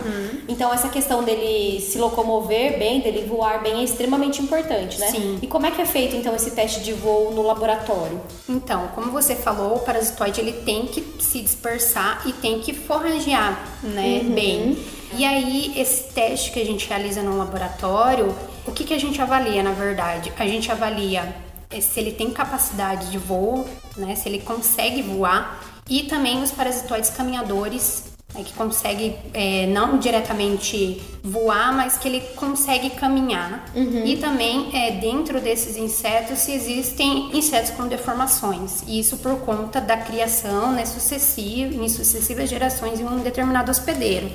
Então, 0.49 0.73
essa 0.73 0.89
questão 0.89 1.23
dele 1.25 1.81
se 1.81 1.99
locomover 1.99 2.79
bem, 2.79 3.01
dele 3.01 3.27
voar 3.29 3.63
bem, 3.63 3.81
é 3.81 3.85
extremamente 3.85 4.41
importante, 4.41 5.01
né? 5.01 5.11
Sim. 5.11 5.39
E 5.43 5.47
como 5.47 5.67
é 5.67 5.71
que 5.71 5.83
é 5.83 5.87
feito, 5.87 6.15
então, 6.17 6.35
esse 6.35 6.53
teste 6.53 6.81
de 6.81 6.93
voo 6.93 7.33
no 7.33 7.43
laboratório? 7.43 8.21
Então, 8.49 8.89
como 8.95 9.11
você 9.11 9.35
falou, 9.35 9.77
o 9.77 9.81
parasitoide 9.81 10.41
ele 10.41 10.53
tem 10.53 10.87
que 10.87 11.05
se 11.21 11.41
dispersar 11.41 12.23
e 12.27 12.33
tem 12.33 12.61
que 12.61 12.73
forragear, 12.73 13.59
né, 13.83 14.21
bem. 14.25 14.79
E 15.15 15.25
aí, 15.25 15.73
esse 15.77 16.13
teste 16.13 16.51
que 16.51 16.61
a 16.61 16.65
gente 16.65 16.89
realiza 16.89 17.23
no 17.23 17.37
laboratório, 17.37 18.35
o 18.67 18.73
que, 18.73 18.85
que 18.85 18.95
a 18.95 18.99
gente 18.99 19.21
avalia, 19.21 19.63
na 19.63 19.73
verdade? 19.73 20.33
A 20.39 20.47
gente 20.47 20.73
avalia 20.73 21.35
eh, 21.71 21.81
se 21.81 22.01
ele 22.01 22.13
tem 22.13 22.31
capacidade 22.31 23.11
de 23.11 23.19
voo, 23.19 23.67
né, 23.97 24.15
se 24.15 24.29
ele 24.29 24.41
consegue 24.41 25.03
voar, 25.03 25.63
e 25.89 26.05
também 26.05 26.43
os 26.43 26.51
parasitoides 26.51 27.11
caminhadores, 27.11 28.12
né, 28.35 28.43
que 28.45 28.53
consegue 28.55 29.15
eh, 29.35 29.67
não 29.67 29.99
diretamente 29.99 31.01
voar, 31.23 31.73
mas 31.73 31.97
que 31.97 32.09
ele 32.09 32.21
consegue 32.35 32.91
caminhar. 32.91 33.71
E 34.05 34.17
também 34.17 34.71
é, 34.75 34.91
dentro 34.93 35.41
desses 35.41 35.77
insetos 35.77 36.41
se 36.41 36.53
existem 36.53 37.31
insetos 37.37 37.71
com 37.71 37.87
deformações. 37.87 38.83
E 38.87 38.99
isso 38.99 39.17
por 39.19 39.39
conta 39.41 39.81
da 39.81 39.97
criação 39.97 40.73
né, 40.73 40.85
sucessiva, 40.85 41.75
em 41.75 41.89
sucessivas 41.89 42.51
gerações 42.51 42.99
em 42.99 43.05
um 43.05 43.19
determinado 43.21 43.71
hospedeiro. 43.71 44.31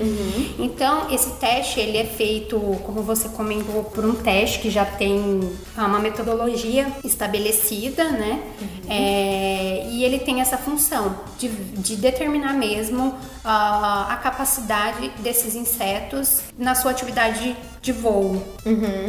Então 0.58 1.12
esse 1.12 1.32
teste 1.32 1.80
ele 1.80 1.98
é 1.98 2.06
feito, 2.06 2.58
como 2.86 3.02
você 3.02 3.28
comentou, 3.30 3.84
por 3.84 4.06
um 4.06 4.16
teste 4.16 4.60
que 4.60 4.70
já 4.70 4.86
tem 4.86 5.52
uma 5.76 6.00
metodologia 6.00 6.88
estabelecida, 7.04 8.12
né? 8.12 8.42
É, 8.90 9.86
e 9.90 10.06
ele 10.06 10.20
tem 10.20 10.40
essa 10.40 10.58
função 10.58 11.14
de, 11.38 11.50
de 11.50 11.98
determinar 11.98 12.54
mesmo 12.54 13.14
ah, 13.44 13.87
a 14.10 14.18
capacidade 14.18 15.10
desses 15.20 15.56
insetos 15.56 16.42
na 16.58 16.76
sua 16.76 16.92
atividade 16.92 17.56
de 17.82 17.92
voo, 17.92 18.44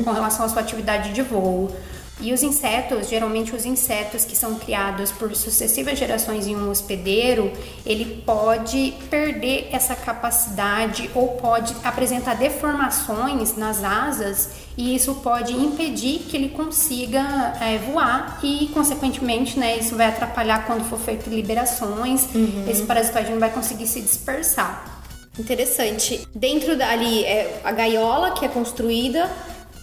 com 0.04 0.12
relação 0.12 0.44
à 0.44 0.48
sua 0.48 0.60
atividade 0.62 1.12
de 1.12 1.22
voo. 1.22 1.70
E 2.20 2.32
os 2.32 2.42
insetos, 2.42 3.08
geralmente 3.08 3.54
os 3.54 3.64
insetos 3.64 4.24
que 4.24 4.34
são 4.34 4.56
criados 4.56 5.12
por 5.12 5.34
sucessivas 5.36 5.98
gerações 5.98 6.46
em 6.46 6.56
um 6.56 6.68
hospedeiro, 6.68 7.52
ele 7.86 8.22
pode 8.26 8.94
perder 9.08 9.68
essa 9.70 9.94
capacidade 9.94 11.08
ou 11.14 11.28
pode 11.36 11.76
apresentar 11.84 12.34
deformações 12.34 13.56
nas 13.56 13.84
asas 13.84 14.50
e 14.76 14.96
isso 14.96 15.14
pode 15.16 15.52
impedir 15.52 16.20
que 16.28 16.36
ele 16.36 16.48
consiga 16.48 17.54
é, 17.60 17.78
voar 17.78 18.40
e, 18.42 18.68
consequentemente, 18.74 19.58
né, 19.58 19.76
isso 19.76 19.94
vai 19.94 20.06
atrapalhar 20.06 20.66
quando 20.66 20.88
for 20.88 20.98
feito 20.98 21.30
liberações, 21.30 22.28
esse 22.68 22.82
parasitoide 22.82 23.30
não 23.30 23.38
vai 23.38 23.50
conseguir 23.50 23.86
se 23.86 24.00
dispersar. 24.00 24.98
Interessante. 25.38 26.26
Dentro 26.34 26.76
dali 26.76 27.24
é 27.24 27.60
a 27.62 27.70
gaiola 27.70 28.32
que 28.32 28.44
é 28.44 28.48
construída. 28.48 29.30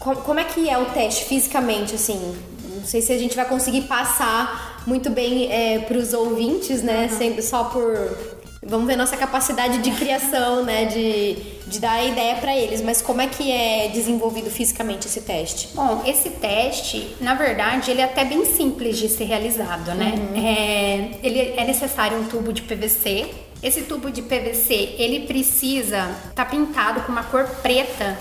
Co- 0.05 0.15
Como 0.17 0.39
é 0.39 0.43
que 0.45 0.69
é 0.69 0.77
o 0.77 0.85
teste 0.85 1.25
fisicamente, 1.25 1.95
assim? 1.95 2.35
Não 2.75 2.85
sei 2.85 3.01
se 3.01 3.12
a 3.12 3.17
gente 3.17 3.35
vai 3.35 3.45
conseguir 3.45 3.81
passar 3.81 4.83
muito 4.85 5.09
bem 5.09 5.50
para 5.88 5.97
os 5.97 6.13
ouvintes, 6.13 6.81
né? 6.83 7.09
Sendo 7.09 7.41
só 7.41 7.65
por. 7.65 8.35
Vamos 8.67 8.88
ver 8.88 8.95
nossa 8.95 9.15
capacidade 9.17 9.77
de 9.79 9.91
criação, 9.91 10.63
né? 10.63 10.85
De, 10.85 11.33
de 11.67 11.79
dar 11.79 11.93
a 11.93 12.03
ideia 12.05 12.35
para 12.35 12.55
eles. 12.55 12.81
Mas 12.81 13.01
como 13.01 13.21
é 13.21 13.27
que 13.27 13.51
é 13.51 13.89
desenvolvido 13.89 14.50
fisicamente 14.50 15.07
esse 15.07 15.21
teste? 15.21 15.69
Bom, 15.75 16.01
esse 16.05 16.29
teste, 16.31 17.15
na 17.21 17.33
verdade, 17.35 17.89
ele 17.91 18.01
é 18.01 18.05
até 18.05 18.24
bem 18.25 18.45
simples 18.45 18.97
de 18.97 19.07
ser 19.09 19.25
realizado, 19.25 19.93
né? 19.95 20.13
É, 20.35 21.17
ele 21.27 21.53
é 21.57 21.63
necessário 21.65 22.17
um 22.19 22.24
tubo 22.25 22.51
de 22.53 22.62
PVC. 22.63 23.25
Esse 23.63 23.81
tubo 23.83 24.12
de 24.12 24.21
PVC, 24.21 24.95
ele 25.00 25.21
precisa 25.21 26.09
estar 26.29 26.45
pintado 26.45 27.01
com 27.01 27.12
uma 27.12 27.24
cor 27.24 27.45
preta 27.63 28.15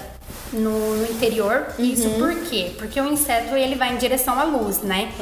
no, 0.55 0.97
no 0.97 1.05
interior. 1.05 1.67
Isso 1.79 2.09
por 2.11 2.35
quê? 2.49 2.73
Porque 2.79 3.01
o 3.01 3.07
inseto 3.07 3.55
ele 3.55 3.75
vai 3.75 3.95
em 3.95 3.97
direção 3.97 4.39
à 4.39 4.45
luz, 4.45 4.83
né? 4.83 5.13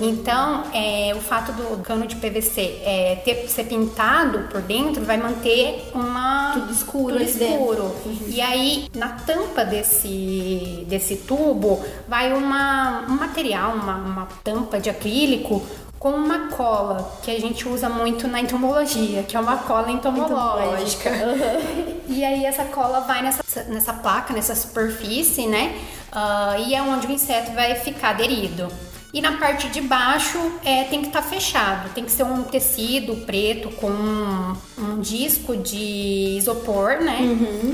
Então, 0.00 0.64
é, 0.72 1.12
o 1.14 1.20
fato 1.20 1.52
do 1.52 1.82
cano 1.82 2.06
de 2.06 2.16
PVC 2.16 2.80
é, 2.84 3.20
ter, 3.24 3.48
ser 3.48 3.64
pintado 3.64 4.48
por 4.50 4.62
dentro 4.62 5.04
vai 5.04 5.16
manter 5.16 5.90
uma 5.94 6.52
Tudo 6.54 6.72
escuro 6.72 7.16
tudo 7.18 7.22
escuro. 7.22 7.96
E 8.26 8.40
aí, 8.40 8.88
na 8.94 9.08
tampa 9.08 9.64
desse, 9.64 10.84
desse 10.88 11.16
tubo, 11.16 11.84
vai 12.08 12.32
uma, 12.32 13.04
um 13.08 13.14
material, 13.14 13.74
uma, 13.74 13.96
uma 13.96 14.28
tampa 14.42 14.78
de 14.78 14.90
acrílico 14.90 15.62
com 16.06 16.12
uma 16.12 16.50
cola 16.50 17.18
que 17.20 17.32
a 17.32 17.40
gente 17.40 17.68
usa 17.68 17.88
muito 17.88 18.28
na 18.28 18.40
entomologia, 18.40 19.24
que 19.24 19.36
é 19.36 19.40
uma 19.40 19.56
cola 19.56 19.90
entomológica. 19.90 21.10
E 22.08 22.24
aí 22.24 22.44
essa 22.46 22.64
cola 22.66 23.00
vai 23.00 23.20
nessa, 23.20 23.42
nessa 23.64 23.92
placa, 23.92 24.32
nessa 24.32 24.54
superfície, 24.54 25.48
né? 25.48 25.76
Ah, 26.12 26.54
e 26.56 26.72
é 26.72 26.80
onde 26.80 27.08
o 27.08 27.10
inseto 27.10 27.50
vai 27.50 27.74
ficar 27.74 28.10
aderido. 28.10 28.68
E 29.12 29.20
na 29.20 29.32
parte 29.38 29.68
de 29.68 29.80
baixo 29.80 30.38
é, 30.64 30.84
tem 30.84 31.00
que 31.00 31.06
estar 31.06 31.22
fechado, 31.22 31.88
tem 31.94 32.04
que 32.04 32.10
ser 32.12 32.24
um 32.24 32.42
tecido 32.42 33.16
preto 33.24 33.70
com 33.70 33.88
um, 33.88 34.56
um 34.78 35.00
disco 35.00 35.56
de 35.56 36.36
isopor, 36.36 36.98
né? 37.00 37.18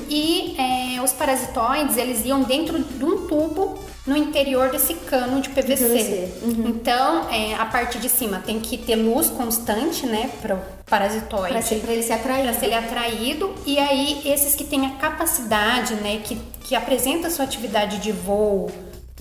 E 0.09 0.55
é, 0.59 1.03
os 1.03 1.13
parasitoides 1.13 1.97
eles 1.97 2.25
iam 2.25 2.43
dentro 2.43 2.79
de 2.79 3.05
um 3.05 3.27
tubo 3.27 3.79
no 4.07 4.17
interior 4.17 4.71
desse 4.71 4.95
cano 4.95 5.41
de 5.41 5.49
PVC. 5.49 5.85
PVC, 5.85 6.33
Então 6.67 7.29
é, 7.31 7.55
a 7.55 7.65
parte 7.67 7.99
de 7.99 8.09
cima 8.09 8.41
tem 8.45 8.61
que 8.61 8.77
ter 8.77 8.97
luz 8.97 9.29
constante, 9.29 10.07
né? 10.07 10.31
Para 10.41 10.57
o 10.57 10.61
parasitoide 10.87 11.53
Pra, 11.53 11.63
ser, 11.63 11.83
ele 11.89 12.03
ser 12.03 12.13
atraído. 12.15 12.43
para 12.51 12.59
ser 12.61 12.67
ele 12.67 12.75
atraído 12.75 13.55
e 13.67 13.79
aí 13.79 14.21
esses 14.25 14.55
que 14.55 14.65
têm 14.65 14.87
a 14.87 14.91
capacidade, 14.91 15.95
né, 15.97 16.21
que, 16.23 16.37
que 16.65 16.75
apresenta 16.75 17.31
sua 17.31 17.45
atividade 17.45 17.99
de 17.99 18.13
voo 18.13 18.71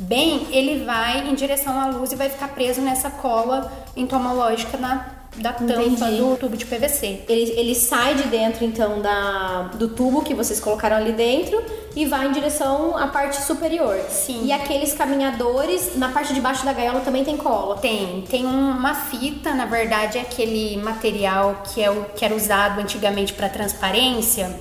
bem, 0.01 0.47
ele 0.51 0.83
vai 0.83 1.27
em 1.29 1.35
direção 1.35 1.79
à 1.79 1.87
luz 1.87 2.11
e 2.11 2.15
vai 2.15 2.29
ficar 2.29 2.49
preso 2.49 2.81
nessa 2.81 3.09
cola 3.09 3.71
entomológica 3.95 4.77
na, 4.77 5.07
da 5.37 5.53
tampa 5.53 5.83
Entendi. 5.83 6.17
do 6.17 6.35
tubo 6.37 6.57
de 6.57 6.65
PVC. 6.65 7.23
Ele, 7.29 7.51
ele 7.51 7.75
sai 7.75 8.15
de 8.15 8.23
dentro, 8.23 8.65
então, 8.65 9.01
da, 9.01 9.69
do 9.75 9.89
tubo 9.89 10.23
que 10.23 10.33
vocês 10.33 10.59
colocaram 10.59 10.97
ali 10.97 11.11
dentro 11.11 11.61
e 11.95 12.05
vai 12.05 12.27
em 12.27 12.31
direção 12.31 12.97
à 12.97 13.07
parte 13.07 13.41
superior. 13.41 13.97
Sim. 14.09 14.45
E 14.45 14.51
aqueles 14.51 14.93
caminhadores, 14.93 15.95
na 15.97 16.09
parte 16.09 16.33
de 16.33 16.41
baixo 16.41 16.65
da 16.65 16.73
gaiola 16.73 17.01
também 17.01 17.23
tem 17.23 17.37
cola. 17.37 17.77
Tem, 17.77 18.21
tem 18.29 18.45
uma 18.45 18.93
fita, 18.93 19.53
na 19.53 19.65
verdade 19.65 20.17
é 20.17 20.21
aquele 20.21 20.77
material 20.77 21.61
que, 21.73 21.81
é 21.83 21.89
o, 21.91 22.05
que 22.15 22.23
era 22.23 22.35
usado 22.35 22.79
antigamente 22.79 23.33
para 23.33 23.49
transparência. 23.49 24.59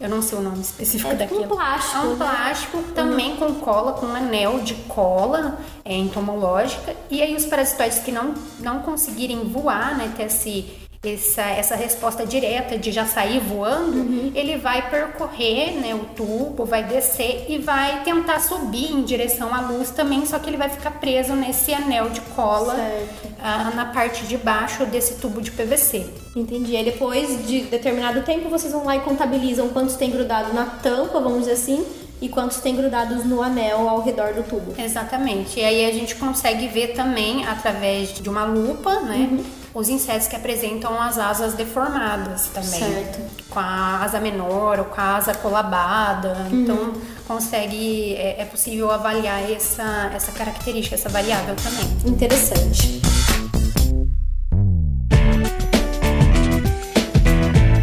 Eu 0.00 0.08
não 0.08 0.22
sei 0.22 0.38
o 0.38 0.42
nome 0.42 0.60
específico 0.60 1.10
É 1.12 1.16
tipo 1.16 1.34
um 1.34 1.38
daquilo. 1.40 1.56
plástico, 1.56 1.96
É 1.96 2.00
um 2.00 2.10
né? 2.10 2.16
plástico 2.16 2.82
também 2.94 3.36
com 3.36 3.54
cola, 3.56 3.92
com 3.92 4.06
um 4.06 4.14
anel 4.14 4.60
de 4.60 4.74
cola 4.88 5.58
é, 5.84 5.94
entomológica. 5.94 6.94
E 7.10 7.22
aí 7.22 7.34
os 7.34 7.44
parasitoides 7.44 7.98
que 8.00 8.10
não, 8.12 8.34
não 8.60 8.80
conseguirem 8.80 9.44
voar, 9.48 9.96
né, 9.96 10.12
ter 10.16 10.24
esse, 10.24 10.66
essa, 11.02 11.42
essa 11.42 11.74
resposta 11.76 12.26
direta 12.26 12.76
de 12.76 12.92
já 12.92 13.06
sair 13.06 13.40
voando, 13.40 13.96
Uhum. 13.96 14.32
ele 14.34 14.58
vai 14.58 14.90
percorrer 14.90 15.72
né, 15.80 15.94
o 15.94 16.00
tubo, 16.14 16.66
vai 16.66 16.84
descer 16.84 17.46
e 17.48 17.56
vai 17.58 18.02
tentar 18.02 18.38
subir 18.40 18.92
em 18.92 19.02
direção 19.02 19.54
à 19.54 19.62
luz 19.62 19.90
também, 19.90 20.26
só 20.26 20.38
que 20.38 20.50
ele 20.50 20.58
vai 20.58 20.68
ficar 20.68 20.90
preso 20.92 21.32
nesse 21.34 21.72
anel 21.72 22.10
de 22.10 22.20
cola 22.20 22.74
Certo. 22.74 23.28
ah, 23.42 23.72
na 23.74 23.86
parte 23.86 24.26
de 24.26 24.36
baixo 24.36 24.84
desse 24.84 25.14
tubo 25.14 25.40
de 25.40 25.50
PVC. 25.50 26.06
Entendi. 26.36 26.76
Aí 26.76 26.84
depois 26.84 27.46
de 27.46 27.62
determinado 27.62 28.20
tempo 28.22 28.50
vocês 28.50 28.70
vão 28.72 28.84
lá 28.84 28.94
e 28.96 29.00
contabilizam 29.00 29.68
quantos 29.70 29.96
tem 29.96 30.10
grudado 30.10 30.52
na 30.52 30.66
tampa, 30.66 31.18
vamos 31.18 31.40
dizer 31.40 31.52
assim, 31.52 31.82
e 32.20 32.28
quantos 32.28 32.58
tem 32.58 32.76
grudados 32.76 33.24
no 33.24 33.42
anel 33.42 33.88
ao 33.88 34.02
redor 34.02 34.34
do 34.34 34.42
tubo. 34.42 34.74
Exatamente. 34.78 35.58
E 35.58 35.64
aí 35.64 35.86
a 35.86 35.92
gente 35.92 36.14
consegue 36.16 36.68
ver 36.68 36.88
também, 36.88 37.46
através 37.46 38.12
de 38.12 38.28
uma 38.28 38.44
lupa, 38.44 39.00
né? 39.00 39.38
Os 39.72 39.88
insetos 39.88 40.26
que 40.26 40.34
apresentam 40.34 41.00
as 41.00 41.16
asas 41.16 41.54
deformadas 41.54 42.48
também. 42.48 42.80
Certo. 42.80 43.20
Com 43.48 43.60
a 43.60 44.02
asa 44.02 44.18
menor 44.18 44.80
ou 44.80 44.86
com 44.86 45.00
a 45.00 45.16
asa 45.16 45.32
colabada. 45.34 46.48
Então, 46.50 46.92
consegue... 47.26 48.16
É, 48.16 48.42
é 48.42 48.44
possível 48.44 48.90
avaliar 48.90 49.48
essa, 49.48 50.10
essa 50.12 50.32
característica, 50.32 50.96
essa 50.96 51.08
variável 51.08 51.54
também. 51.54 52.12
Interessante. 52.12 53.00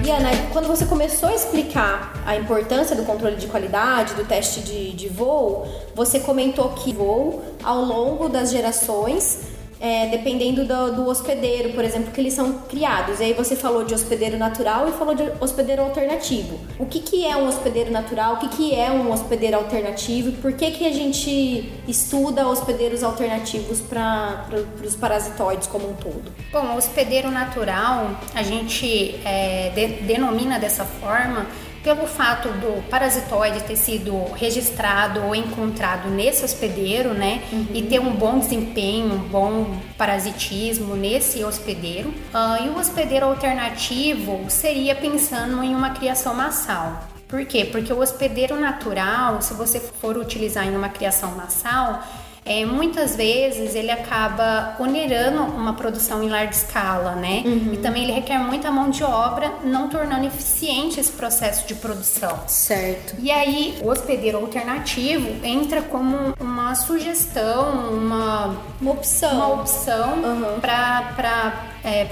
E 0.06 0.12
Ana, 0.12 0.30
quando 0.52 0.67
você 0.67 0.86
começou 0.86 1.30
a 1.30 1.34
explicar 1.36 2.21
a 2.26 2.36
importância 2.36 2.97
do 2.97 3.04
controle 3.04 3.38
de 3.38 3.47
qualidade, 3.47 4.13
do 4.13 4.26
teste 4.26 4.60
de, 4.60 4.91
de 4.91 5.08
voo, 5.08 5.65
você 5.95 6.19
comentou 6.19 6.69
que 6.71 6.91
voo 6.91 7.43
ao 7.63 7.82
longo 7.82 8.28
das 8.28 8.52
gerações, 8.52 9.46
é, 9.80 10.08
dependendo 10.08 10.66
do, 10.66 10.96
do 10.96 11.08
hospedeiro, 11.08 11.74
por 11.74 11.84
exemplo, 11.84 12.12
que 12.12 12.20
eles 12.20 12.34
são 12.34 12.54
criados. 12.68 13.20
E 13.20 13.26
aí 13.26 13.34
você 13.34 13.56
falou 13.56 13.84
de 13.84 13.94
hospedeiro 13.94 14.38
natural 14.38 14.88
e 14.90 14.92
falou 14.94 15.13
de 15.13 15.24
hospedeiro 15.40 15.82
alternativo. 15.82 16.60
O 16.80 16.86
que, 16.86 17.00
que 17.00 17.26
é 17.26 17.36
um 17.36 17.48
hospedeiro 17.48 17.92
natural? 17.92 18.36
O 18.36 18.38
que, 18.38 18.50
que 18.50 18.76
é 18.76 18.92
um 18.92 19.12
hospedeiro 19.12 19.58
alternativo? 19.58 20.32
Por 20.42 20.54
que, 20.54 20.72
que 20.72 20.86
a 20.86 20.92
gente 20.92 21.72
estuda 21.88 22.48
hospedeiros 22.48 23.04
alternativos 23.04 23.80
para 23.82 24.48
os 24.84 24.96
parasitoides 24.96 25.68
como 25.68 25.90
um 25.90 25.94
todo? 25.94 26.32
Bom, 26.52 26.76
hospedeiro 26.76 27.30
natural, 27.30 28.12
a 28.34 28.44
gente 28.44 29.16
é, 29.24 29.72
de- 29.76 30.04
denomina 30.04 30.60
dessa 30.60 30.86
forma 30.86 31.46
pelo 31.88 32.06
fato 32.06 32.50
do 32.50 32.84
parasitoide 32.89 33.63
ter 33.63 33.78
sido 33.78 34.26
registrado 34.34 35.21
ou 35.23 35.34
encontrado 35.34 36.10
nesse 36.10 36.43
hospedeiro, 36.43 37.13
né? 37.13 37.41
E 37.73 37.82
ter 37.84 38.02
um 38.02 38.12
bom 38.12 38.39
desempenho, 38.39 39.13
um 39.13 39.19
bom 39.19 39.80
parasitismo 39.97 40.97
nesse 40.97 41.45
hospedeiro. 41.45 42.13
Ah, 42.34 42.60
e 42.60 42.67
o 42.67 42.78
hospedeiro 42.78 43.28
alternativo 43.28 44.50
seria 44.50 44.95
pensando 44.95 45.63
em 45.63 45.73
uma 45.73 45.91
criação 45.91 46.34
massal. 46.34 47.08
Por 47.26 47.45
quê? 47.45 47.63
Porque 47.63 47.93
o 47.93 48.00
hospedeiro 48.00 48.60
natural, 48.60 49.41
se 49.41 49.54
você 49.54 49.80
for 49.80 50.17
utilizar 50.17 50.67
em 50.67 50.76
uma 50.76 50.89
criação 50.89 51.32
massal, 51.38 52.04
é, 52.47 52.65
muitas 52.65 53.15
vezes 53.15 53.75
ele 53.75 53.91
acaba 53.91 54.75
onerando 54.79 55.41
uma 55.43 55.73
produção 55.73 56.23
em 56.23 56.29
larga 56.29 56.51
escala, 56.51 57.12
né? 57.15 57.43
E 57.73 57.77
também 57.77 58.03
ele 58.03 58.13
requer 58.13 58.38
muita 58.39 58.71
mão 58.71 58.89
de 58.89 59.03
obra, 59.03 59.51
não 59.63 59.89
tornando 59.89 60.25
eficiente 60.25 60.99
esse 60.99 61.12
processo 61.12 61.67
de 61.67 61.75
produção. 61.75 62.39
Certo. 62.47 63.15
E 63.19 63.29
aí, 63.31 63.77
o 63.83 63.89
hospedeiro 63.89 64.38
alternativo 64.38 65.27
entra 65.45 65.81
como 65.81 66.33
uma 66.39 66.73
sugestão, 66.75 67.89
uma, 67.93 68.55
Uma 68.81 68.91
opção. 68.91 69.36
uma 69.36 69.62
opção 69.62 70.07
Uhum. 70.17 70.60
para 70.60 71.53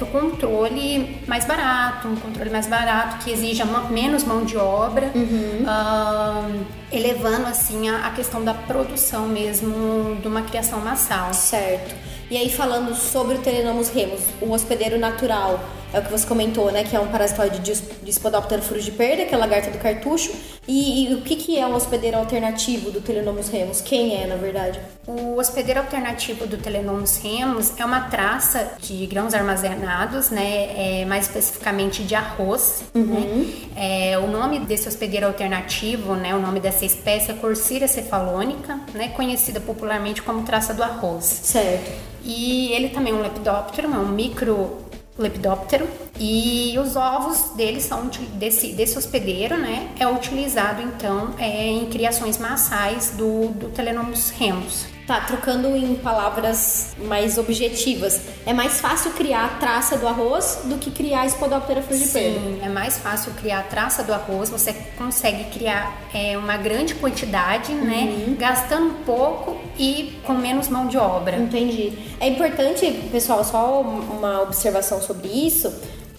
o 0.04 0.06
controle 0.08 1.18
mais 1.28 1.46
barato, 1.46 2.08
um 2.08 2.16
controle 2.16 2.50
mais 2.50 2.68
barato 2.68 3.24
que 3.24 3.32
exija 3.32 3.66
menos 3.90 4.24
mão 4.24 4.46
de 4.46 4.58
obra, 4.58 5.12
Uhum. 5.14 6.66
elevando 6.92 7.48
assim 7.48 7.90
a, 7.90 8.08
a 8.08 8.12
questão 8.12 8.44
da 8.44 8.54
produção 8.54 9.28
mesmo 9.28 10.16
de 10.22 10.28
uma 10.28 10.42
criação 10.44 10.80
massal. 10.80 11.34
Certo. 11.34 11.96
E 12.30 12.38
aí 12.38 12.50
falando 12.50 12.96
sobre 12.96 13.36
o 13.36 13.38
Telenomus 13.40 13.90
remus, 13.90 14.22
o 14.42 14.52
hospedeiro 14.52 14.98
natural, 14.98 15.60
é 15.94 16.00
o 16.00 16.04
que 16.04 16.12
você 16.12 16.26
comentou, 16.28 16.72
né? 16.72 16.84
Que 16.84 16.96
é 16.96 17.00
um 17.00 17.08
parasitoide 17.08 17.60
de, 17.60 17.74
de 17.74 18.14
Spodoptera 18.14 18.62
frugiperda, 18.62 19.26
que 19.26 19.34
é 19.34 19.38
a 19.38 19.40
lagarta 19.40 19.72
do 19.72 19.78
cartucho. 19.78 20.32
E, 20.68 21.10
e 21.10 21.14
o 21.14 21.22
que, 21.22 21.36
que 21.36 21.60
é 21.60 21.66
um 21.66 21.76
hospedeiro 21.76 22.18
alternativo 22.18 22.92
do 22.92 23.00
Telenomus 23.00 23.50
remus? 23.50 23.82
Quem 23.82 24.22
é, 24.22 24.26
na 24.26 24.36
verdade? 24.36 24.80
O 25.08 25.38
hospedeiro 25.38 25.80
alternativo 25.80 26.48
do 26.48 26.58
Telenomus 26.58 27.18
remus 27.18 27.80
é 27.80 27.86
uma 27.86 28.02
traça 28.02 28.74
de 28.80 29.06
grãos 29.06 29.34
armazenados, 29.36 30.32
né, 30.32 31.02
é, 31.02 31.06
mais 31.06 31.28
especificamente 31.28 32.04
de 32.04 32.16
arroz. 32.16 32.84
Né? 32.94 33.70
É, 33.76 34.18
o 34.18 34.28
nome 34.28 34.60
desse 34.60 34.88
hospedeiro 34.88 35.28
alternativo, 35.28 36.16
né, 36.16 36.34
o 36.34 36.40
nome 36.40 36.60
dessa 36.60 36.86
espécie 36.86 37.32
é 37.32 37.36
Corsira 37.36 37.88
cefalônica, 37.88 38.80
né, 38.94 39.10
conhecida 39.10 39.60
popularmente 39.60 40.24
como 40.24 40.44
traça 40.44 40.74
do 40.74 40.82
arroz. 40.82 41.26
Certo. 41.26 42.16
E 42.24 42.74
ele 42.74 42.90
também 42.90 43.14
é 43.14 43.16
um 43.16 43.22
lepidóptero, 43.22 43.88
é 43.94 43.98
um 43.98 44.08
micro 44.08 44.85
lepidóptero 45.18 45.88
e 46.20 46.76
os 46.78 46.96
ovos 46.96 47.52
dele 47.56 47.80
são 47.80 48.08
desse, 48.34 48.74
desse 48.74 48.98
hospedeiro, 48.98 49.58
né? 49.58 49.92
É 50.00 50.08
utilizado 50.08 50.82
então 50.82 51.34
é, 51.38 51.68
em 51.68 51.86
criações 51.90 52.38
massais 52.38 53.12
do, 53.18 53.50
do 53.50 53.70
Telenomus 53.70 54.30
remus. 54.30 54.95
Tá, 55.08 55.22
trocando 55.22 55.76
em 55.76 55.94
palavras 55.96 56.96
mais 56.98 57.38
objetivas, 57.38 58.22
é 58.44 58.52
mais 58.54 58.82
fácil 58.82 59.12
criar 59.12 59.46
a 59.46 59.50
traça 59.50 60.00
do 60.00 60.08
arroz 60.08 60.62
do 60.66 60.80
que 60.80 60.90
criar 60.90 61.22
a 61.22 61.30
Spodoptera 61.30 61.80
frugiperda. 61.84 62.40
Sim, 62.40 62.60
é 62.64 62.70
mais 62.70 62.98
fácil 62.98 63.32
criar 63.34 63.60
a 63.60 63.64
traça 63.64 64.04
do 64.04 64.12
arroz, 64.12 64.50
você 64.50 64.74
consegue 64.98 65.44
criar 65.52 65.96
é, 66.12 66.36
uma 66.36 66.58
grande 66.58 66.96
quantidade, 66.96 67.72
né? 67.72 68.36
Gastando 68.36 69.06
pouco 69.06 69.56
e 69.78 70.20
com 70.24 70.34
menos 70.34 70.70
mão 70.70 70.88
de 70.88 70.98
obra. 70.98 71.38
Entendi. 71.38 71.94
É 72.20 72.28
importante, 72.28 72.92
pessoal, 73.12 73.44
só 73.44 73.82
uma 73.82 74.42
observação 74.42 75.00
sobre 75.00 75.28
isso. 75.28 75.72